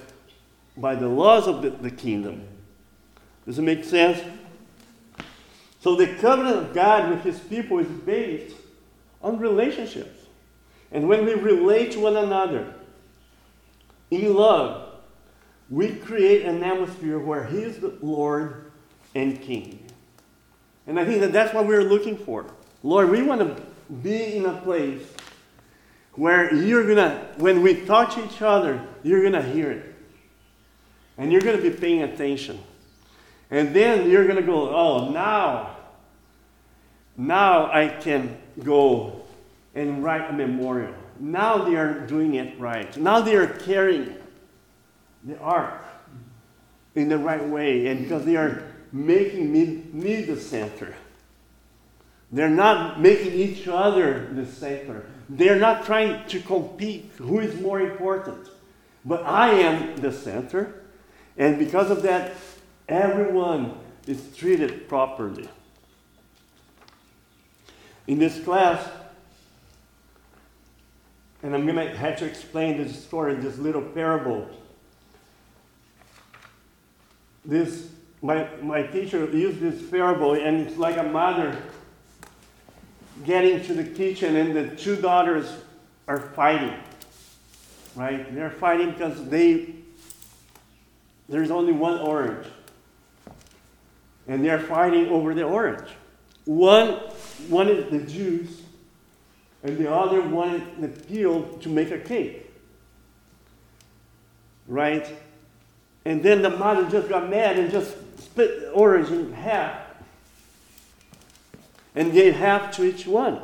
by 0.76 0.94
the 0.94 1.08
laws 1.08 1.46
of 1.46 1.60
the, 1.62 1.70
the 1.70 1.90
kingdom. 1.90 2.46
Does 3.44 3.58
it 3.58 3.62
make 3.62 3.84
sense? 3.84 4.22
So 5.80 5.96
the 5.96 6.06
covenant 6.14 6.56
of 6.56 6.74
God 6.74 7.10
with 7.10 7.22
His 7.22 7.38
people 7.40 7.78
is 7.78 7.88
based 7.88 8.54
on 9.20 9.38
relationships. 9.38 10.23
And 10.94 11.08
when 11.08 11.26
we 11.26 11.34
relate 11.34 11.92
to 11.92 12.00
one 12.00 12.16
another 12.16 12.72
in 14.12 14.32
love, 14.32 14.92
we 15.68 15.96
create 15.96 16.46
an 16.46 16.62
atmosphere 16.62 17.18
where 17.18 17.44
He 17.44 17.58
is 17.58 17.78
the 17.80 17.98
Lord 18.00 18.70
and 19.14 19.42
King. 19.42 19.84
And 20.86 20.98
I 21.00 21.04
think 21.04 21.20
that 21.20 21.32
that's 21.32 21.52
what 21.52 21.66
we're 21.66 21.82
looking 21.82 22.16
for. 22.16 22.46
Lord, 22.84 23.10
we 23.10 23.22
want 23.22 23.40
to 23.40 23.62
be 23.92 24.36
in 24.36 24.46
a 24.46 24.52
place 24.60 25.02
where 26.12 26.54
you're 26.54 26.84
going 26.84 26.96
to, 26.96 27.26
when 27.38 27.60
we 27.60 27.84
touch 27.86 28.16
each 28.16 28.40
other, 28.40 28.80
you're 29.02 29.20
going 29.20 29.32
to 29.32 29.42
hear 29.42 29.72
it. 29.72 29.94
And 31.18 31.32
you're 31.32 31.40
going 31.40 31.56
to 31.56 31.62
be 31.62 31.70
paying 31.70 32.02
attention. 32.02 32.60
And 33.50 33.74
then 33.74 34.08
you're 34.08 34.24
going 34.24 34.36
to 34.36 34.42
go, 34.42 34.72
oh, 34.72 35.10
now, 35.10 35.76
now 37.16 37.72
I 37.72 37.88
can 37.88 38.38
go 38.62 39.23
and 39.74 40.02
write 40.02 40.30
a 40.30 40.32
memorial. 40.32 40.94
Now 41.18 41.58
they 41.64 41.76
are 41.76 42.00
doing 42.00 42.34
it 42.34 42.58
right. 42.58 42.96
Now 42.96 43.20
they 43.20 43.36
are 43.36 43.46
carrying 43.46 44.16
the 45.24 45.38
ark 45.38 45.84
in 46.94 47.08
the 47.08 47.18
right 47.18 47.44
way. 47.44 47.86
And 47.88 48.02
because 48.02 48.24
they 48.24 48.36
are 48.36 48.62
making 48.92 49.52
me, 49.52 49.84
me 49.92 50.22
the 50.22 50.40
center. 50.40 50.94
They're 52.32 52.48
not 52.48 53.00
making 53.00 53.32
each 53.32 53.68
other 53.68 54.28
the 54.32 54.46
center. 54.46 55.06
They're 55.28 55.58
not 55.58 55.84
trying 55.84 56.26
to 56.28 56.40
compete 56.40 57.10
who 57.16 57.40
is 57.40 57.60
more 57.60 57.80
important. 57.80 58.48
But 59.04 59.24
I 59.24 59.50
am 59.50 59.96
the 59.96 60.12
center. 60.12 60.82
And 61.36 61.58
because 61.58 61.90
of 61.90 62.02
that, 62.02 62.32
everyone 62.88 63.78
is 64.06 64.36
treated 64.36 64.88
properly. 64.88 65.48
In 68.06 68.18
this 68.18 68.42
class, 68.44 68.86
and 71.44 71.54
I'm 71.54 71.66
going 71.66 71.76
to 71.76 71.94
have 71.96 72.18
to 72.20 72.24
explain 72.24 72.82
this 72.82 73.04
story, 73.04 73.34
this 73.34 73.58
little 73.58 73.82
parable. 73.82 74.48
This, 77.44 77.90
my, 78.22 78.48
my 78.62 78.82
teacher 78.82 79.26
used 79.30 79.60
this 79.60 79.90
parable, 79.90 80.32
and 80.32 80.66
it's 80.66 80.78
like 80.78 80.96
a 80.96 81.02
mother 81.02 81.54
getting 83.26 83.62
to 83.66 83.74
the 83.74 83.84
kitchen, 83.84 84.36
and 84.36 84.56
the 84.56 84.74
two 84.74 84.96
daughters 84.96 85.54
are 86.08 86.18
fighting. 86.18 86.74
Right? 87.94 88.34
They're 88.34 88.50
fighting 88.50 88.92
because 88.92 89.28
they 89.28 89.74
there's 91.28 91.50
only 91.50 91.72
one 91.72 91.98
orange. 91.98 92.46
And 94.26 94.44
they're 94.44 94.58
fighting 94.58 95.08
over 95.08 95.34
the 95.34 95.42
orange. 95.42 95.88
One 96.46 96.94
one 97.48 97.68
is 97.68 97.90
the 97.90 98.00
juice, 98.00 98.62
and 99.64 99.78
the 99.78 99.90
other 99.90 100.20
wanted 100.20 100.62
the 100.80 100.88
peel 100.88 101.42
to 101.42 101.68
make 101.70 101.90
a 101.90 101.98
cake. 101.98 102.50
Right? 104.68 105.10
And 106.04 106.22
then 106.22 106.42
the 106.42 106.50
mother 106.50 106.88
just 106.88 107.08
got 107.08 107.30
mad 107.30 107.58
and 107.58 107.70
just 107.70 107.96
split 108.22 108.60
the 108.60 108.70
orange 108.72 109.08
in 109.08 109.32
half. 109.32 109.80
And 111.94 112.12
gave 112.12 112.34
half 112.34 112.76
to 112.76 112.84
each 112.84 113.06
one. 113.06 113.40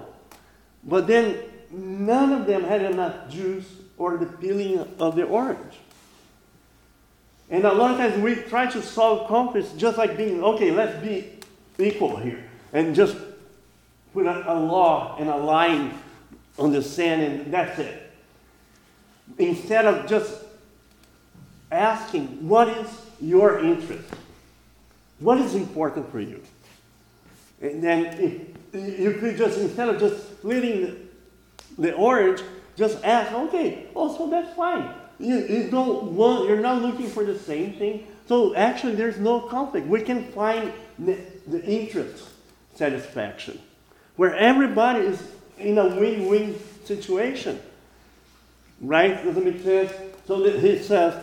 But 0.85 1.07
then 1.07 1.39
none 1.71 2.33
of 2.33 2.47
them 2.47 2.65
had 2.65 2.83
enough 2.83 3.31
juice 3.31 3.67
or 3.97 4.19
the 4.19 4.27
peeling 4.27 4.79
of 4.99 5.17
the 5.17 5.25
orange. 5.25 5.75
And 7.49 7.65
a 7.65 7.73
lot 7.73 7.93
of 7.93 7.97
times 7.97 8.23
we 8.23 8.35
try 8.35 8.67
to 8.67 8.83
solve 8.83 9.27
conflicts 9.27 9.73
just 9.73 9.97
like 9.97 10.17
being, 10.19 10.45
okay, 10.45 10.71
let's 10.71 11.03
be 11.03 11.33
equal 11.79 12.17
here. 12.17 12.45
And 12.73 12.95
just 12.95 13.17
put 14.13 14.27
a, 14.27 14.53
a 14.53 14.59
law 14.59 15.17
and 15.19 15.29
a 15.29 15.37
line 15.37 15.95
and 16.59 17.53
that's 17.53 17.79
it. 17.79 18.13
Instead 19.39 19.87
of 19.87 20.07
just 20.07 20.35
asking, 21.71 22.49
what 22.49 22.69
is 22.69 22.89
your 23.21 23.59
interest? 23.61 24.09
What 25.21 25.39
is 25.39 25.55
important 25.55 26.11
for 26.11 26.21
you? 26.21 26.43
And 27.61 27.83
then 27.83 28.55
you 28.73 29.17
could 29.21 29.37
just, 29.37 29.59
instead 29.59 29.89
of 29.89 29.99
just 29.99 30.39
splitting 30.39 30.83
the, 30.83 30.97
the 31.79 31.93
orange, 31.95 32.43
just 32.77 33.03
ask, 33.05 33.33
okay, 33.33 33.87
oh, 33.95 34.17
so 34.17 34.29
that's 34.29 34.55
fine. 34.57 34.95
You, 35.19 35.47
you 35.47 35.71
don't 35.71 36.15
want, 36.15 36.49
you're 36.49 36.61
not 36.61 36.81
looking 36.81 37.09
for 37.09 37.25
the 37.25 37.39
same 37.39 37.75
thing. 37.75 38.07
So 38.27 38.55
actually, 38.55 38.95
there's 38.95 39.19
no 39.19 39.41
conflict. 39.41 39.87
We 39.87 40.03
can 40.03 40.25
find 40.33 40.73
the, 40.99 41.19
the 41.47 41.63
interest 41.65 42.25
satisfaction 42.75 43.61
where 44.17 44.35
everybody 44.35 45.01
is 45.01 45.23
in 45.61 45.79
a 45.79 45.89
win 45.89 46.27
win 46.27 46.59
situation. 46.85 47.61
Right? 48.81 49.23
Does 49.23 49.37
it 49.37 49.45
make 49.45 49.63
sense? 49.63 49.93
So 50.27 50.43
he 50.43 50.79
says, 50.79 51.23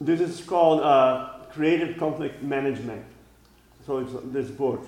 this 0.00 0.20
is 0.20 0.40
called 0.44 0.80
uh, 0.80 1.30
creative 1.50 1.96
conflict 1.96 2.42
management. 2.42 3.04
So 3.86 3.98
it's 3.98 4.12
this 4.26 4.50
book. 4.50 4.86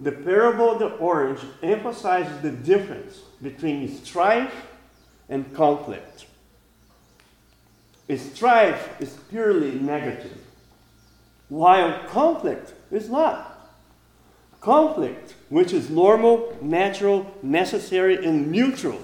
The 0.00 0.12
parable 0.12 0.72
of 0.72 0.78
the 0.80 0.90
orange 0.96 1.40
emphasizes 1.62 2.40
the 2.42 2.50
difference 2.50 3.20
between 3.40 3.88
strife 3.88 4.66
and 5.28 5.52
conflict. 5.54 6.26
Strife 8.14 9.00
is 9.00 9.16
purely 9.30 9.72
negative, 9.72 10.36
while 11.48 12.00
conflict 12.08 12.74
is 12.90 13.08
not. 13.08 13.70
Conflict, 14.60 15.34
which 15.48 15.72
is 15.72 15.90
normal, 15.90 16.56
natural, 16.60 17.32
necessary, 17.42 18.24
and 18.24 18.50
neutral, 18.50 19.00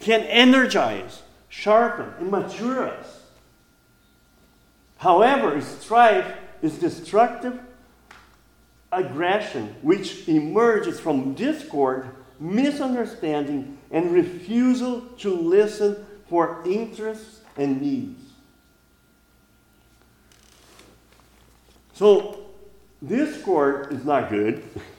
can 0.00 0.20
energize, 0.22 1.22
sharpen, 1.48 2.12
and 2.18 2.30
mature 2.30 2.88
us. 2.88 3.22
However, 4.98 5.60
strife 5.60 6.32
is 6.62 6.78
destructive 6.78 7.58
aggression 8.92 9.74
which 9.82 10.28
emerges 10.28 11.00
from 11.00 11.34
discord, 11.34 12.08
misunderstanding, 12.38 13.78
and 13.90 14.12
refusal 14.12 15.00
to 15.18 15.34
listen 15.34 16.04
for 16.28 16.62
interests 16.64 17.40
and 17.56 17.80
needs. 17.80 18.22
So, 21.94 22.46
discord 23.06 23.92
is 23.92 24.04
not 24.04 24.30
good, 24.30 24.62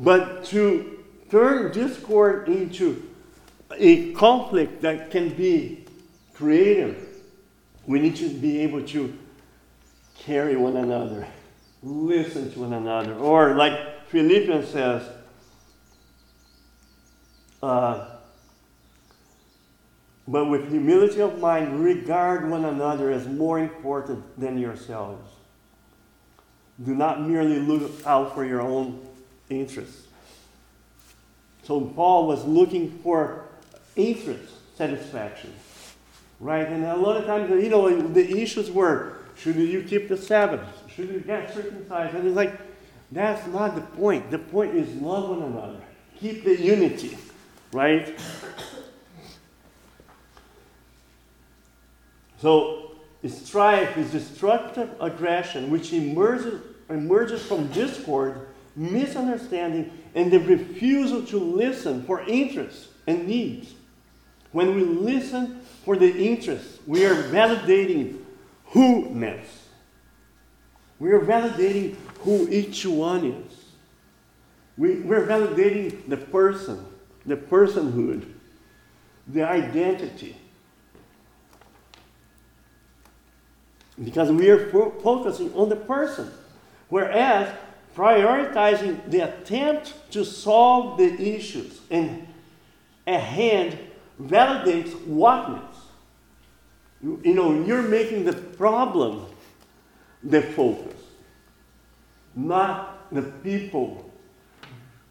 but 0.00 0.46
to 0.46 0.98
turn 1.30 1.70
discord 1.72 2.48
into 2.48 3.06
a 3.76 4.12
conflict 4.14 4.80
that 4.80 5.10
can 5.10 5.28
be 5.28 5.84
creative, 6.34 7.06
we 7.86 8.00
need 8.00 8.16
to 8.16 8.30
be 8.30 8.60
able 8.60 8.82
to 8.82 9.16
carry 10.18 10.56
one 10.56 10.76
another, 10.76 11.26
listen 11.82 12.50
to 12.52 12.60
one 12.60 12.72
another, 12.72 13.14
or 13.14 13.54
like 13.54 14.06
Philippians 14.08 14.68
says, 14.68 15.06
uh, 17.62 18.06
but 20.26 20.46
with 20.46 20.70
humility 20.70 21.20
of 21.20 21.38
mind, 21.40 21.84
regard 21.84 22.48
one 22.48 22.64
another 22.64 23.10
as 23.10 23.26
more 23.26 23.58
important 23.58 24.40
than 24.40 24.56
yourselves. 24.58 25.30
Do 26.82 26.94
not 26.94 27.20
merely 27.20 27.58
look 27.58 27.90
out 28.06 28.34
for 28.34 28.46
your 28.46 28.62
own 28.62 29.09
interests. 29.50 30.06
So 31.64 31.80
Paul 31.80 32.26
was 32.26 32.44
looking 32.44 32.90
for 33.02 33.44
interest 33.96 34.54
satisfaction, 34.76 35.52
right? 36.40 36.66
And 36.66 36.84
a 36.84 36.96
lot 36.96 37.16
of 37.16 37.26
times, 37.26 37.50
you 37.50 37.68
know, 37.68 38.00
the 38.08 38.40
issues 38.40 38.70
were: 38.70 39.18
should 39.36 39.56
you 39.56 39.82
keep 39.82 40.08
the 40.08 40.16
Sabbath? 40.16 40.66
Should 40.94 41.10
you 41.10 41.20
get 41.20 41.52
circumcised? 41.52 42.14
And 42.14 42.26
it's 42.26 42.36
like 42.36 42.58
that's 43.12 43.46
not 43.48 43.74
the 43.74 43.82
point. 43.82 44.30
The 44.30 44.38
point 44.38 44.74
is 44.74 44.94
love 45.02 45.28
one 45.28 45.42
another, 45.42 45.80
keep 46.18 46.44
the 46.44 46.56
unity 46.56 47.18
right? 47.72 48.18
So, 52.38 52.92
strife 53.26 53.96
is 53.98 54.12
destructive 54.12 54.90
aggression 55.00 55.70
which 55.70 55.92
emerges, 55.92 56.62
emerges 56.88 57.44
from 57.44 57.66
discord, 57.68 58.48
misunderstanding, 58.76 59.90
and 60.14 60.30
the 60.30 60.40
refusal 60.40 61.24
to 61.26 61.38
listen 61.38 62.04
for 62.04 62.22
interests 62.22 62.88
and 63.06 63.26
needs. 63.26 63.74
When 64.52 64.74
we 64.74 64.82
listen 64.82 65.60
for 65.84 65.96
the 65.96 66.12
interests, 66.12 66.78
we 66.86 67.04
are 67.04 67.14
validating 67.14 68.18
who-ness. 68.66 69.68
We 70.98 71.12
are 71.12 71.20
validating 71.20 71.96
who 72.20 72.48
each 72.48 72.84
one 72.84 73.24
is. 73.24 73.64
We, 74.76 75.00
we're 75.00 75.26
validating 75.26 76.08
the 76.08 76.16
person 76.16 76.86
the 77.26 77.36
personhood, 77.36 78.26
the 79.26 79.42
identity. 79.42 80.36
Because 84.02 84.30
we 84.30 84.48
are 84.48 84.70
fo- 84.70 84.90
focusing 85.02 85.52
on 85.54 85.68
the 85.68 85.76
person. 85.76 86.30
Whereas 86.88 87.54
prioritizing 88.00 89.10
the 89.10 89.20
attempt 89.20 89.92
to 90.10 90.24
solve 90.24 90.96
the 90.96 91.36
issues 91.36 91.80
and 91.90 92.26
at 93.06 93.20
hand 93.20 93.78
validates 94.22 94.94
whatness. 95.06 95.76
You, 97.02 97.20
you 97.22 97.34
know, 97.34 97.62
you're 97.62 97.82
making 97.82 98.24
the 98.24 98.32
problem 98.32 99.26
the 100.22 100.40
focus, 100.40 100.96
not 102.34 103.12
the 103.12 103.22
people, 103.22 104.10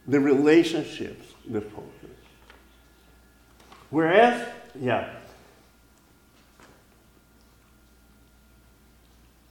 the 0.07 0.19
relationships 0.19 1.27
the 1.47 1.61
focus. 1.61 2.09
Whereas, 3.91 4.47
yeah. 4.79 5.13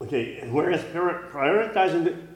Okay, 0.02 0.48
whereas 0.48 0.80
prioritizing 0.82 2.04
the, 2.04 2.27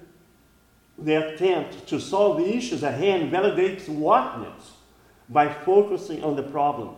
the 0.99 1.35
attempt 1.35 1.87
to 1.89 2.01
solve 2.01 2.39
the 2.39 2.57
issues 2.57 2.85
at 2.85 2.95
hand 2.95 3.33
validates 3.33 3.89
whatness 3.89 4.73
by 5.29 5.53
focusing 5.53 6.23
on 6.23 6.37
the 6.37 6.43
problem. 6.43 6.95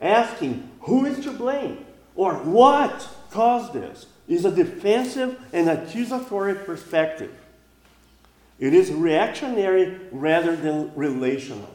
Asking 0.00 0.70
who 0.80 1.06
is 1.06 1.24
to 1.24 1.32
blame 1.32 1.84
or 2.14 2.34
what 2.34 3.08
caused 3.30 3.72
this 3.72 4.06
is 4.28 4.44
a 4.44 4.50
defensive 4.50 5.40
and 5.52 5.68
accusatory 5.68 6.54
perspective. 6.54 7.32
It 8.58 8.74
is 8.74 8.92
reactionary 8.92 9.98
rather 10.12 10.54
than 10.54 10.94
relational. 10.94 11.74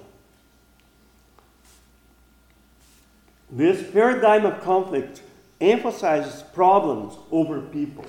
This 3.49 3.91
paradigm 3.91 4.45
of 4.45 4.61
conflict 4.61 5.21
emphasizes 5.59 6.43
problems 6.53 7.15
over 7.31 7.61
people. 7.61 8.05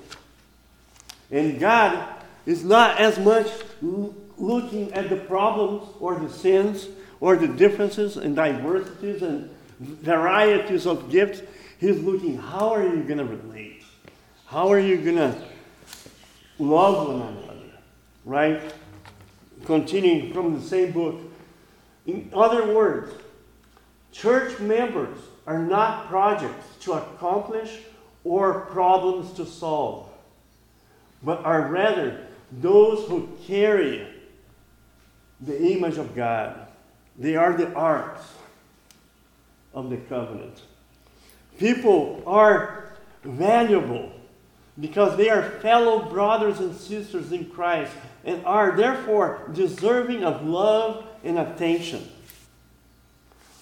And 1.31 1.59
God 1.59 2.17
is 2.47 2.65
not 2.65 2.99
as 2.99 3.19
much 3.19 3.49
looking 3.83 4.93
at 4.93 5.11
the 5.11 5.17
problems 5.17 5.89
or 6.01 6.19
the 6.19 6.31
sins 6.31 6.87
or 7.21 7.37
the 7.37 7.49
differences 7.49 8.17
and 8.17 8.37
diversities 8.37 9.23
and 9.23 9.51
varieties 9.81 10.87
of 10.87 11.11
gifts. 11.11 11.43
He's 11.79 11.99
looking, 12.01 12.39
how 12.39 12.71
are 12.71 12.83
you 12.83 13.03
going 13.03 13.19
to 13.19 13.25
relate? 13.25 13.83
How 14.47 14.73
are 14.73 14.79
you 14.79 14.97
going 14.97 15.17
to 15.17 15.37
love 16.59 17.09
one 17.09 17.37
another? 17.37 17.53
Right? 18.25 18.63
Continuing 19.65 20.33
from 20.33 20.59
the 20.59 20.67
same 20.67 20.93
book. 20.93 21.21
In 22.07 22.31
other 22.33 22.73
words, 22.73 23.13
church 24.13 24.59
members 24.61 25.19
are 25.47 25.59
not 25.59 26.07
projects 26.07 26.67
to 26.81 26.93
accomplish 26.93 27.79
or 28.25 28.61
problems 28.67 29.33
to 29.35 29.47
solve, 29.47 30.09
but 31.23 31.45
are 31.45 31.69
rather 31.69 32.26
those 32.53 33.09
who 33.09 33.29
carry 33.47 34.07
the 35.41 35.73
image 35.73 35.99
of 35.99 36.15
God. 36.15 36.67
They 37.19 37.37
are 37.37 37.57
the 37.57 37.73
arks 37.75 38.23
of 39.75 39.91
the 39.91 39.97
covenant. 39.97 40.63
People 41.59 42.23
are 42.27 42.93
valuable 43.23 44.13
because 44.79 45.17
they 45.17 45.31
are 45.31 45.43
fellow 45.43 46.09
brothers 46.09 46.61
and 46.61 46.75
sisters 46.77 47.33
in 47.33 47.47
Christ 47.47 47.93
and 48.25 48.45
are 48.45 48.73
therefore 48.73 49.49
deserving 49.53 50.25
of 50.25 50.47
love 50.47 51.07
and 51.25 51.39
attention. 51.39 52.07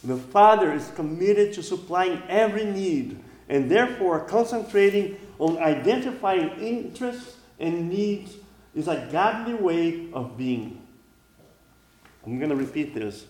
The 0.03 0.17
Father 0.17 0.73
is 0.73 0.91
committed 0.97 1.55
to 1.55 1.63
supplying 1.63 2.23
every 2.29 2.65
need 2.65 3.21
and 3.49 3.71
therefore 3.71 4.21
concentrating 4.21 5.17
on 5.39 5.59
identifying 5.59 6.51
interests 6.59 7.37
and 7.59 7.89
needs 7.89 8.35
is 8.75 8.89
a 8.89 9.09
godly 9.11 9.55
way 9.55 10.09
of 10.13 10.37
being. 10.37 10.81
I'm 12.27 12.39
going 12.39 12.51
to 12.51 12.57
repeat 12.57 12.95
this. 12.95 13.27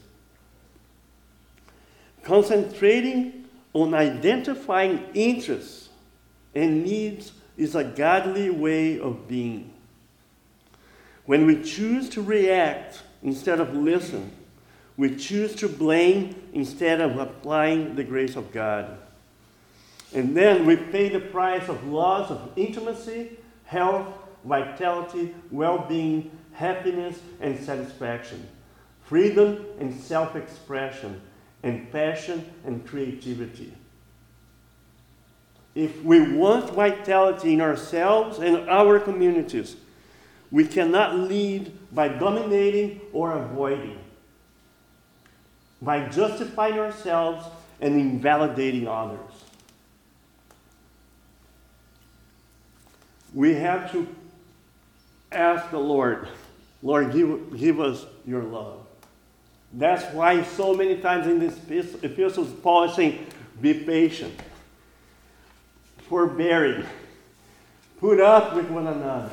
Concentrating 2.22 3.44
on 3.72 3.92
identifying 3.92 5.04
interests 5.14 5.88
and 6.54 6.84
needs 6.84 7.32
is 7.56 7.74
a 7.74 7.84
godly 7.84 8.50
way 8.50 8.98
of 8.98 9.28
being. 9.28 9.72
When 11.26 11.46
we 11.46 11.62
choose 11.62 12.08
to 12.10 12.22
react 12.22 13.02
instead 13.22 13.60
of 13.60 13.74
listen, 13.74 14.30
we 14.96 15.16
choose 15.16 15.54
to 15.56 15.68
blame 15.68 16.50
instead 16.52 17.00
of 17.00 17.18
applying 17.18 17.96
the 17.96 18.04
grace 18.04 18.36
of 18.36 18.52
God. 18.52 18.98
And 20.14 20.36
then 20.36 20.64
we 20.64 20.76
pay 20.76 21.08
the 21.08 21.20
price 21.20 21.68
of 21.68 21.84
loss 21.84 22.30
of 22.30 22.52
intimacy, 22.56 23.36
health, 23.64 24.06
vitality, 24.44 25.34
well 25.50 25.78
being, 25.78 26.30
happiness, 26.52 27.18
and 27.40 27.58
satisfaction, 27.58 28.46
freedom 29.02 29.64
and 29.80 29.98
self 29.98 30.36
expression, 30.36 31.20
and 31.62 31.90
passion 31.90 32.44
and 32.64 32.86
creativity. 32.86 33.72
If 35.74 36.02
we 36.04 36.36
want 36.36 36.70
vitality 36.70 37.54
in 37.54 37.60
ourselves 37.60 38.38
and 38.38 38.68
our 38.70 39.00
communities, 39.00 39.76
we 40.50 40.64
cannot 40.66 41.16
lead 41.16 41.76
by 41.92 42.08
dominating 42.08 43.00
or 43.12 43.32
avoiding, 43.32 43.98
by 45.82 46.08
justifying 46.08 46.78
ourselves 46.78 47.44
and 47.80 47.94
invalidating 47.98 48.86
others. 48.86 49.18
We 53.34 53.54
have 53.54 53.90
to 53.90 54.06
ask 55.34 55.70
the 55.70 55.78
Lord, 55.78 56.28
Lord, 56.82 57.12
give, 57.12 57.58
give 57.58 57.80
us 57.80 58.06
your 58.26 58.42
love. 58.42 58.80
That's 59.72 60.04
why 60.14 60.42
so 60.44 60.74
many 60.74 60.98
times 60.98 61.26
in 61.26 61.38
this 61.38 61.58
epistles, 62.02 62.52
Paul 62.62 62.84
is 62.84 62.94
saying, 62.94 63.26
be 63.60 63.74
patient, 63.74 64.34
forbearing, 66.08 66.84
put 67.98 68.20
up 68.20 68.54
with 68.54 68.68
one 68.70 68.86
another. 68.86 69.30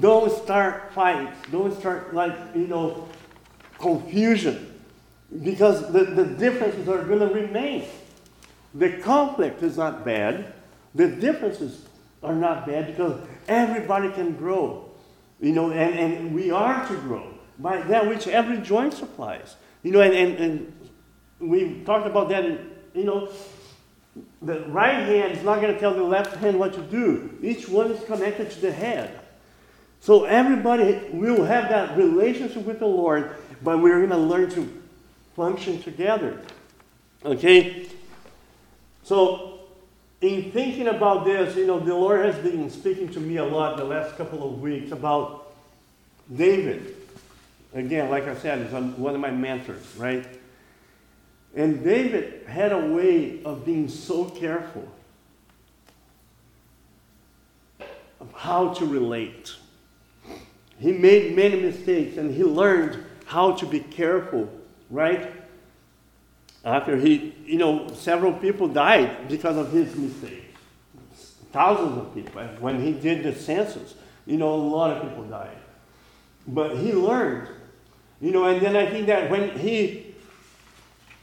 Don't 0.00 0.32
start 0.42 0.92
fights. 0.92 1.36
Don't 1.50 1.76
start, 1.78 2.12
like, 2.14 2.36
you 2.54 2.66
know, 2.66 3.08
confusion. 3.78 4.74
Because 5.42 5.92
the, 5.92 6.04
the 6.04 6.24
differences 6.24 6.88
are 6.88 7.02
going 7.04 7.20
to 7.20 7.28
remain. 7.28 7.84
The 8.74 8.98
conflict 8.98 9.62
is 9.62 9.76
not 9.76 10.04
bad. 10.04 10.52
The 10.94 11.08
differences 11.08 11.86
are 12.22 12.34
not 12.34 12.66
bad 12.66 12.88
because 12.88 13.20
everybody 13.48 14.10
can 14.12 14.36
grow. 14.36 14.85
You 15.40 15.52
know, 15.52 15.70
and, 15.70 15.98
and 15.98 16.34
we 16.34 16.50
are 16.50 16.86
to 16.88 16.94
grow 16.96 17.34
by 17.58 17.80
that 17.82 18.06
which 18.06 18.26
every 18.26 18.58
joint 18.58 18.94
supplies. 18.94 19.56
You 19.82 19.92
know, 19.92 20.00
and, 20.00 20.14
and, 20.14 20.38
and 20.38 20.90
we 21.38 21.82
talked 21.84 22.06
about 22.06 22.28
that, 22.30 22.44
in, 22.44 22.70
you 22.94 23.04
know, 23.04 23.28
the 24.42 24.60
right 24.68 24.94
hand 24.94 25.36
is 25.36 25.44
not 25.44 25.60
going 25.60 25.74
to 25.74 25.78
tell 25.80 25.94
the 25.94 26.02
left 26.02 26.36
hand 26.36 26.58
what 26.58 26.72
to 26.74 26.80
do. 26.82 27.36
Each 27.42 27.68
one 27.68 27.90
is 27.90 28.02
connected 28.04 28.50
to 28.50 28.60
the 28.60 28.72
head. 28.72 29.20
So 30.00 30.24
everybody 30.24 31.08
will 31.12 31.44
have 31.44 31.68
that 31.68 31.96
relationship 31.96 32.64
with 32.64 32.78
the 32.78 32.86
Lord, 32.86 33.36
but 33.62 33.80
we're 33.80 33.98
going 33.98 34.10
to 34.10 34.16
learn 34.16 34.50
to 34.50 34.82
function 35.34 35.82
together. 35.82 36.40
Okay? 37.24 37.88
So, 39.02 39.55
in 40.26 40.50
thinking 40.50 40.88
about 40.88 41.24
this, 41.24 41.56
you 41.56 41.66
know, 41.66 41.78
the 41.78 41.94
Lord 41.94 42.24
has 42.24 42.36
been 42.36 42.68
speaking 42.70 43.08
to 43.10 43.20
me 43.20 43.36
a 43.36 43.44
lot 43.44 43.76
the 43.76 43.84
last 43.84 44.16
couple 44.16 44.46
of 44.46 44.60
weeks 44.60 44.90
about 44.90 45.54
David. 46.34 46.96
Again, 47.74 48.10
like 48.10 48.24
I 48.24 48.34
said, 48.34 48.62
he's 48.62 48.72
one 48.72 49.14
of 49.14 49.20
my 49.20 49.30
mentors, 49.30 49.84
right? 49.96 50.26
And 51.54 51.84
David 51.84 52.46
had 52.46 52.72
a 52.72 52.78
way 52.78 53.42
of 53.44 53.64
being 53.64 53.88
so 53.88 54.24
careful 54.24 54.88
of 58.20 58.32
how 58.34 58.74
to 58.74 58.86
relate. 58.86 59.54
He 60.78 60.92
made 60.92 61.36
many 61.36 61.60
mistakes 61.60 62.16
and 62.16 62.34
he 62.34 62.42
learned 62.42 63.02
how 63.26 63.52
to 63.52 63.66
be 63.66 63.80
careful, 63.80 64.50
right? 64.90 65.32
After 66.66 66.96
he, 66.96 67.32
you 67.44 67.58
know, 67.58 67.86
several 67.94 68.32
people 68.32 68.66
died 68.66 69.28
because 69.28 69.56
of 69.56 69.70
his 69.70 69.94
mistakes. 69.94 70.58
Thousands 71.52 71.96
of 71.96 72.12
people. 72.12 72.42
When 72.58 72.82
he 72.82 72.92
did 72.92 73.22
the 73.22 73.32
census, 73.32 73.94
you 74.26 74.36
know, 74.36 74.52
a 74.52 74.56
lot 74.56 74.90
of 74.90 75.08
people 75.08 75.22
died. 75.24 75.56
But 76.48 76.76
he 76.76 76.92
learned, 76.92 77.48
you 78.20 78.32
know, 78.32 78.46
and 78.46 78.60
then 78.60 78.74
I 78.74 78.90
think 78.90 79.06
that 79.06 79.30
when 79.30 79.56
he 79.56 80.14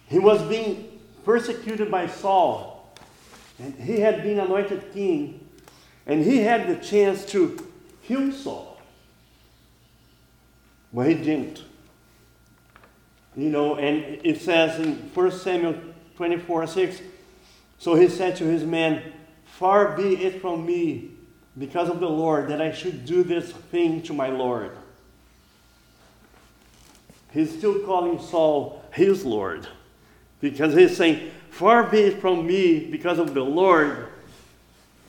he 0.08 0.18
was 0.18 0.42
being 0.44 1.00
persecuted 1.26 1.92
by 1.92 2.08
Saul, 2.08 2.96
and 3.60 3.76
he 3.76 4.00
had 4.00 4.24
been 4.24 4.40
anointed 4.40 4.94
king, 4.94 5.46
and 6.08 6.24
he 6.24 6.38
had 6.38 6.68
the 6.68 6.76
chance 6.78 7.26
to 7.28 7.70
kill 8.06 8.32
Saul. 8.32 8.80
But 10.94 11.08
he 11.08 11.16
didn't. 11.16 11.64
You 13.36 13.50
know, 13.50 13.76
and 13.76 14.20
it 14.24 14.42
says 14.42 14.80
in 14.80 14.96
1 15.14 15.32
Samuel 15.32 15.76
24 16.18 16.68
6, 16.68 17.02
so 17.80 17.96
he 17.96 18.08
said 18.08 18.36
to 18.38 18.46
his 18.46 18.64
men, 18.64 19.02
Far 19.46 19.98
be 19.98 20.24
it 20.24 20.42
from 20.42 20.66
me, 20.66 21.12
because 21.58 21.90
of 21.90 22.00
the 22.00 22.10
Lord, 22.10 22.48
that 22.50 22.62
I 22.62 22.72
should 22.72 23.06
do 23.06 23.24
this 23.24 23.52
thing 23.52 24.02
to 24.04 24.14
my 24.14 24.30
Lord. 24.30 24.72
He's 27.32 27.56
still 27.56 27.80
calling 27.80 28.20
Saul 28.20 28.84
his 28.92 29.26
Lord 29.26 29.68
because 30.40 30.76
he's 30.76 30.96
saying, 30.96 31.32
Far 31.50 31.84
be 31.84 32.00
it 32.00 32.20
from 32.20 32.46
me, 32.46 32.80
because 32.80 33.20
of 33.20 33.34
the 33.34 33.44
Lord, 33.44 34.10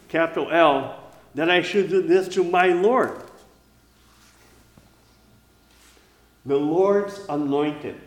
capital 0.08 0.50
L, 0.50 1.02
that 1.34 1.50
I 1.50 1.62
should 1.62 1.88
do 1.88 2.02
this 2.02 2.28
to 2.34 2.44
my 2.44 2.68
Lord. 2.68 3.20
The 6.46 6.56
Lord's 6.56 7.18
anointed, 7.28 8.00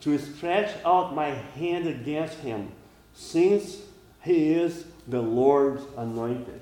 to 0.00 0.18
stretch 0.18 0.72
out 0.84 1.14
my 1.14 1.28
hand 1.28 1.86
against 1.86 2.38
him, 2.38 2.70
since 3.14 3.78
he 4.22 4.52
is 4.52 4.84
the 5.06 5.20
Lord's 5.20 5.82
anointed. 5.96 6.60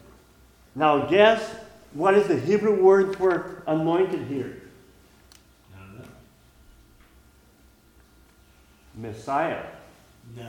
Now, 0.75 1.07
guess 1.07 1.55
what 1.92 2.14
is 2.14 2.29
the 2.29 2.38
Hebrew 2.38 2.81
word 2.83 3.16
for 3.16 3.62
anointed 3.66 4.22
here? 4.22 4.62
Messiah. 8.94 9.62
Nah. 10.37 10.44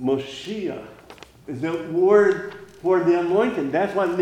Moshiach 0.00 0.86
is 1.46 1.60
the 1.60 1.82
word 1.90 2.54
for 2.80 3.00
the 3.00 3.20
anointed. 3.20 3.70
That's 3.72 3.94
what 3.94 4.18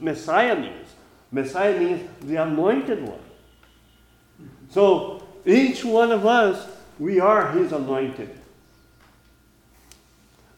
Messiah 0.00 0.58
means. 0.58 0.88
Messiah 1.32 1.78
means 1.78 2.08
the 2.22 2.36
anointed 2.36 3.02
one. 3.02 3.18
So 4.70 5.15
each 5.46 5.84
one 5.84 6.10
of 6.10 6.26
us, 6.26 6.68
we 6.98 7.20
are 7.20 7.52
his 7.52 7.72
anointed. 7.72 8.36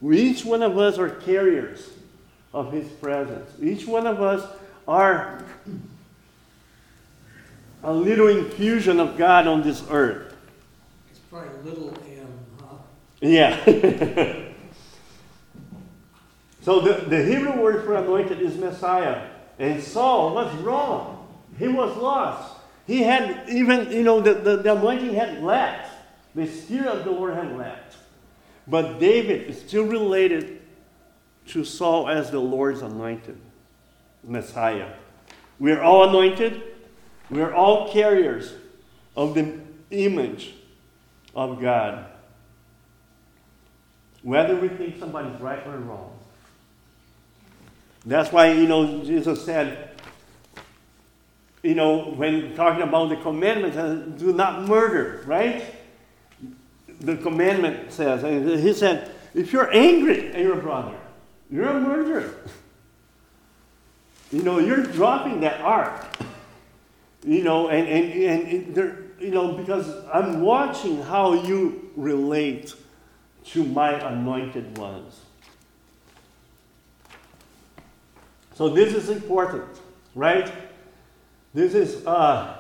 We, 0.01 0.21
each 0.21 0.45
one 0.45 0.63
of 0.63 0.79
us 0.79 0.99
are 0.99 1.11
carriers 1.11 1.91
of 2.55 2.73
his 2.73 2.89
presence. 2.89 3.51
Each 3.61 3.87
one 3.87 4.07
of 4.07 4.23
us 4.23 4.49
are 4.87 5.45
a 7.83 7.93
little 7.93 8.29
infusion 8.29 9.01
of 9.01 9.17
God 9.17 9.47
on 9.47 9.63
this 9.63 9.83
earth. 9.91 10.35
It's 11.11 11.21
probably 11.21 11.71
little 11.71 11.89
m, 11.89 12.29
huh? 12.61 12.77
Yeah. 13.21 13.65
so 16.63 16.81
the, 16.81 17.05
the 17.07 17.23
Hebrew 17.25 17.61
word 17.61 17.85
for 17.85 17.97
anointed 17.97 18.41
is 18.41 18.57
Messiah. 18.57 19.29
And 19.59 19.83
Saul 19.83 20.35
was 20.35 20.55
wrong. 20.59 21.27
He 21.59 21.69
was 21.69 21.97
lost. 21.97 22.58
He 22.89 23.03
had 23.03 23.51
even, 23.51 23.93
you 23.93 24.03
know, 24.03 24.23
the, 24.23 24.33
the, 24.33 24.57
the 24.57 24.75
anointing 24.75 25.13
had 25.15 25.43
left. 25.43 25.93
The 26.35 26.47
Spirit 26.47 26.87
of 26.87 27.05
the 27.05 27.11
Lord 27.11 27.35
had 27.35 27.55
left. 27.55 27.97
But 28.67 28.99
David 28.99 29.51
is 29.51 29.61
still 29.61 29.85
related 29.85 30.63
to 31.49 31.65
Saul 31.65 32.09
as 32.09 32.31
the 32.31 32.39
Lord's 32.39 32.81
anointed 32.81 33.39
Messiah. 34.25 34.91
We're 35.59 35.83
all 35.83 36.09
anointed. 36.09 36.63
We're 37.29 37.53
all 37.53 37.93
carriers 37.93 38.55
of 39.15 39.35
the 39.35 39.61
image 39.91 40.55
of 41.35 41.61
God. 41.61 42.07
Whether 44.23 44.57
we 44.57 44.69
think 44.69 44.99
somebody's 44.99 45.39
right 45.43 45.65
or 45.67 45.77
wrong. 45.77 46.19
That's 48.07 48.33
why, 48.33 48.53
you 48.53 48.67
know, 48.67 49.05
Jesus 49.05 49.45
said, 49.45 49.88
you 51.63 51.75
know, 51.75 52.11
when 52.13 52.55
talking 52.55 52.83
about 52.83 53.09
the 53.09 53.17
commandments, 53.17 53.77
uh, 53.77 53.95
do 54.17 54.33
not 54.33 54.69
murder, 54.69 55.23
right? 55.27 55.65
The 57.01 57.17
commandment 57.17 57.93
says, 57.93 58.23
he 58.63 58.73
said, 58.73 59.11
if 59.35 59.53
you're 59.53 59.73
angry 59.75 60.33
at 60.33 60.41
your 60.41 60.57
brother, 60.57 60.97
you're 61.51 61.69
a 61.69 61.81
murderer. 61.81 62.35
You 64.31 64.43
know, 64.43 64.59
you're 64.59 64.83
dropping 64.83 65.41
that 65.41 65.61
ark. 65.61 66.05
You 67.25 67.43
know, 67.43 67.69
and, 67.69 67.89
and, 67.89 68.13
and 68.13 68.75
there, 68.75 68.99
you 69.19 69.31
know, 69.31 69.53
because 69.53 69.93
I'm 70.13 70.41
watching 70.41 71.03
how 71.03 71.35
you 71.35 71.91
relate 71.97 72.75
to 73.47 73.65
my 73.65 73.93
anointed 74.09 74.79
ones. 74.79 75.21
So 78.55 78.69
this 78.69 78.95
is 78.95 79.09
important, 79.09 79.69
right? 80.15 80.53
This 81.55 81.75
is 81.75 82.07
uh, 82.07 82.59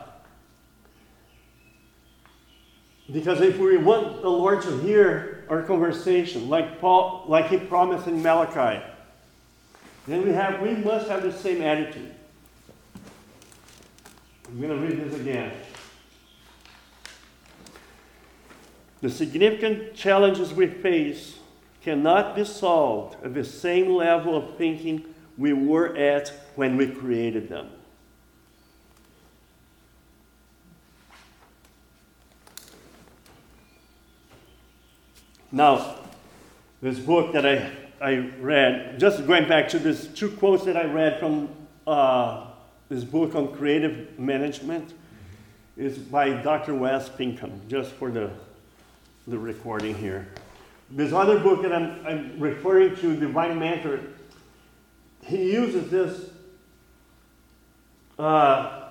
because 3.12 3.40
if 3.40 3.58
we 3.58 3.76
want 3.78 4.22
the 4.22 4.28
Lord 4.28 4.62
to 4.62 4.78
hear 4.78 5.44
our 5.48 5.62
conversation, 5.62 6.48
like 6.48 6.80
Paul, 6.80 7.24
like 7.26 7.48
he 7.48 7.56
promised 7.56 8.06
in 8.06 8.22
Malachi, 8.22 8.84
then 10.06 10.24
we 10.24 10.32
have 10.32 10.60
we 10.60 10.72
must 10.72 11.08
have 11.08 11.22
the 11.22 11.32
same 11.32 11.62
attitude. 11.62 12.14
I'm 14.48 14.60
going 14.60 14.70
to 14.70 14.86
read 14.86 15.10
this 15.10 15.20
again. 15.20 15.52
The 19.00 19.10
significant 19.10 19.94
challenges 19.94 20.52
we 20.52 20.66
face 20.66 21.38
cannot 21.82 22.34
be 22.34 22.44
solved 22.44 23.22
at 23.24 23.34
the 23.34 23.44
same 23.44 23.90
level 23.90 24.36
of 24.36 24.56
thinking 24.56 25.04
we 25.36 25.52
were 25.52 25.96
at 25.96 26.32
when 26.56 26.76
we 26.76 26.88
created 26.88 27.48
them. 27.48 27.68
Now, 35.50 35.96
this 36.82 36.98
book 36.98 37.32
that 37.32 37.46
I, 37.46 37.72
I 38.00 38.30
read, 38.38 39.00
just 39.00 39.26
going 39.26 39.48
back 39.48 39.68
to 39.70 39.78
these 39.78 40.08
two 40.08 40.30
quotes 40.30 40.64
that 40.64 40.76
I 40.76 40.84
read 40.84 41.18
from 41.18 41.48
uh, 41.86 42.48
this 42.90 43.02
book 43.02 43.34
on 43.34 43.54
creative 43.56 44.18
management, 44.18 44.92
is 45.78 45.96
by 45.96 46.30
Dr. 46.30 46.74
Wes 46.74 47.08
Pinkham, 47.08 47.62
just 47.68 47.92
for 47.92 48.10
the, 48.10 48.30
the 49.26 49.38
recording 49.38 49.94
here. 49.94 50.28
This 50.90 51.12
other 51.12 51.38
book 51.38 51.62
that 51.62 51.72
I'm, 51.72 52.06
I'm 52.06 52.40
referring 52.40 52.96
to, 52.96 53.16
Divine 53.16 53.58
Mentor, 53.58 54.00
he 55.22 55.52
uses 55.52 55.90
this 55.90 56.30
uh, 58.18 58.88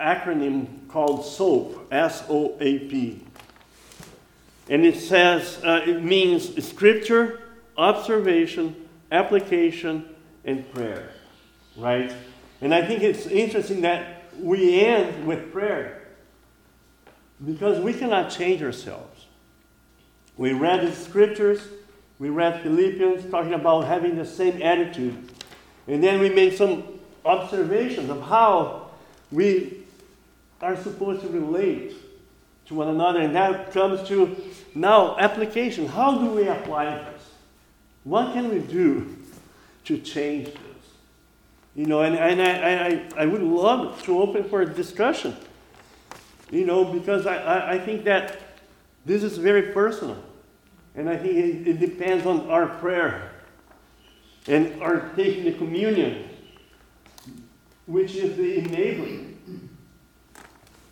acronym 0.00 0.88
called 0.88 1.24
SOAP, 1.24 1.86
S 1.92 2.24
O 2.28 2.56
A 2.60 2.78
P. 2.80 3.22
And 4.70 4.86
it 4.86 4.96
says, 4.96 5.60
uh, 5.64 5.82
it 5.84 6.02
means 6.04 6.64
scripture, 6.64 7.40
observation, 7.76 8.88
application, 9.10 10.08
and 10.44 10.72
prayer, 10.72 11.10
right? 11.76 12.14
And 12.60 12.72
I 12.72 12.86
think 12.86 13.02
it's 13.02 13.26
interesting 13.26 13.80
that 13.80 14.22
we 14.38 14.80
end 14.80 15.26
with 15.26 15.52
prayer 15.52 16.08
because 17.44 17.80
we 17.80 17.92
cannot 17.92 18.30
change 18.30 18.62
ourselves. 18.62 19.26
We 20.36 20.52
read 20.52 20.86
the 20.86 20.92
scriptures, 20.92 21.60
we 22.20 22.30
read 22.30 22.62
Philippians 22.62 23.28
talking 23.28 23.54
about 23.54 23.86
having 23.86 24.16
the 24.16 24.24
same 24.24 24.62
attitude, 24.62 25.32
and 25.88 26.02
then 26.02 26.20
we 26.20 26.28
made 26.28 26.56
some 26.56 26.84
observations 27.24 28.08
of 28.08 28.22
how 28.22 28.90
we 29.32 29.84
are 30.62 30.76
supposed 30.76 31.22
to 31.22 31.28
relate 31.28 31.96
to 32.70 32.76
one 32.76 32.86
another, 32.86 33.20
and 33.20 33.34
that 33.34 33.72
comes 33.72 34.06
to 34.08 34.36
now 34.76 35.18
application. 35.18 35.86
How 35.86 36.16
do 36.16 36.30
we 36.30 36.46
apply 36.46 36.84
this? 36.84 37.22
What 38.04 38.32
can 38.32 38.48
we 38.48 38.60
do 38.60 39.16
to 39.86 39.98
change 39.98 40.46
this? 40.46 40.54
You 41.74 41.86
know, 41.86 42.02
and, 42.02 42.14
and 42.14 42.40
I, 42.40 42.86
I, 43.18 43.22
I 43.24 43.26
would 43.26 43.42
love 43.42 44.00
to 44.04 44.22
open 44.22 44.44
for 44.44 44.62
a 44.62 44.66
discussion. 44.66 45.36
You 46.52 46.64
know, 46.64 46.84
because 46.84 47.26
I, 47.26 47.36
I, 47.38 47.72
I 47.72 47.78
think 47.80 48.04
that 48.04 48.38
this 49.04 49.24
is 49.24 49.36
very 49.36 49.72
personal. 49.72 50.22
And 50.94 51.08
I 51.08 51.16
think 51.16 51.34
it, 51.34 51.68
it 51.68 51.80
depends 51.80 52.24
on 52.24 52.48
our 52.48 52.66
prayer 52.66 53.32
and 54.46 54.80
our 54.80 55.10
taking 55.16 55.44
the 55.44 55.52
communion, 55.52 56.28
which 57.86 58.14
is 58.14 58.36
the 58.36 58.58
enabling. 58.58 59.29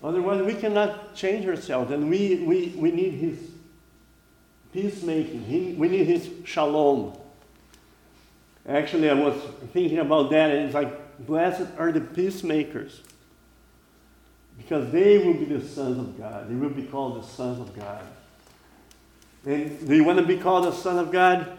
Otherwise, 0.03 0.45
we 0.45 0.55
cannot 0.55 1.15
change 1.15 1.47
ourselves, 1.47 1.91
and 1.91 2.09
we, 2.09 2.37
we, 2.37 2.69
we 2.77 2.91
need 2.93 3.15
His 3.15 3.39
peacemaking. 4.73 5.43
He, 5.43 5.73
we 5.73 5.89
need 5.89 6.07
His 6.07 6.31
shalom. 6.45 7.19
Actually, 8.67 9.11
I 9.11 9.15
was 9.15 9.35
thinking 9.73 9.99
about 9.99 10.31
that, 10.31 10.51
and 10.51 10.67
it's 10.67 10.75
like, 10.75 11.27
blessed 11.27 11.67
are 11.79 11.91
the 11.91 12.01
peacemakers, 12.01 13.01
because 14.57 14.91
they 14.93 15.19
will 15.19 15.35
be 15.35 15.47
the 15.47 15.67
sons 15.67 15.99
of 15.99 16.17
God. 16.19 16.49
They 16.49 16.55
will 16.55 16.71
be 16.71 16.85
called 16.85 17.23
the 17.23 17.27
sons 17.27 17.61
of 17.61 17.75
God. 17.77 18.03
And 19.45 19.89
do 19.89 19.97
you 19.97 20.05
want 20.05 20.19
to 20.19 20.27
be 20.27 20.37
called 20.37 20.67
a 20.67 20.73
son 20.73 20.99
of 20.99 21.11
God? 21.11 21.59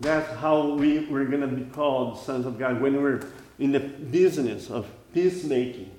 That's 0.00 0.30
how 0.38 0.74
we, 0.74 1.06
we're 1.06 1.24
going 1.24 1.40
to 1.40 1.46
be 1.46 1.64
called 1.70 2.18
sons 2.18 2.44
of 2.44 2.58
God 2.58 2.80
when 2.80 3.00
we're 3.00 3.22
in 3.58 3.72
the 3.72 3.80
business 3.80 4.68
of 4.68 4.86
peacemaking 5.14 5.90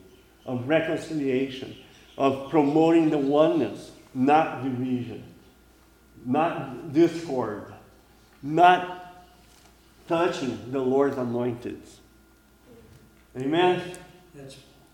of 0.45 0.67
reconciliation, 0.67 1.75
of 2.17 2.49
promoting 2.49 3.09
the 3.09 3.17
oneness, 3.17 3.91
not 4.13 4.63
division, 4.63 5.23
not 6.25 6.93
discord, 6.93 7.73
not 8.41 9.23
touching 10.07 10.71
the 10.71 10.79
Lord's 10.79 11.17
anointed. 11.17 11.81
Amen? 13.37 13.81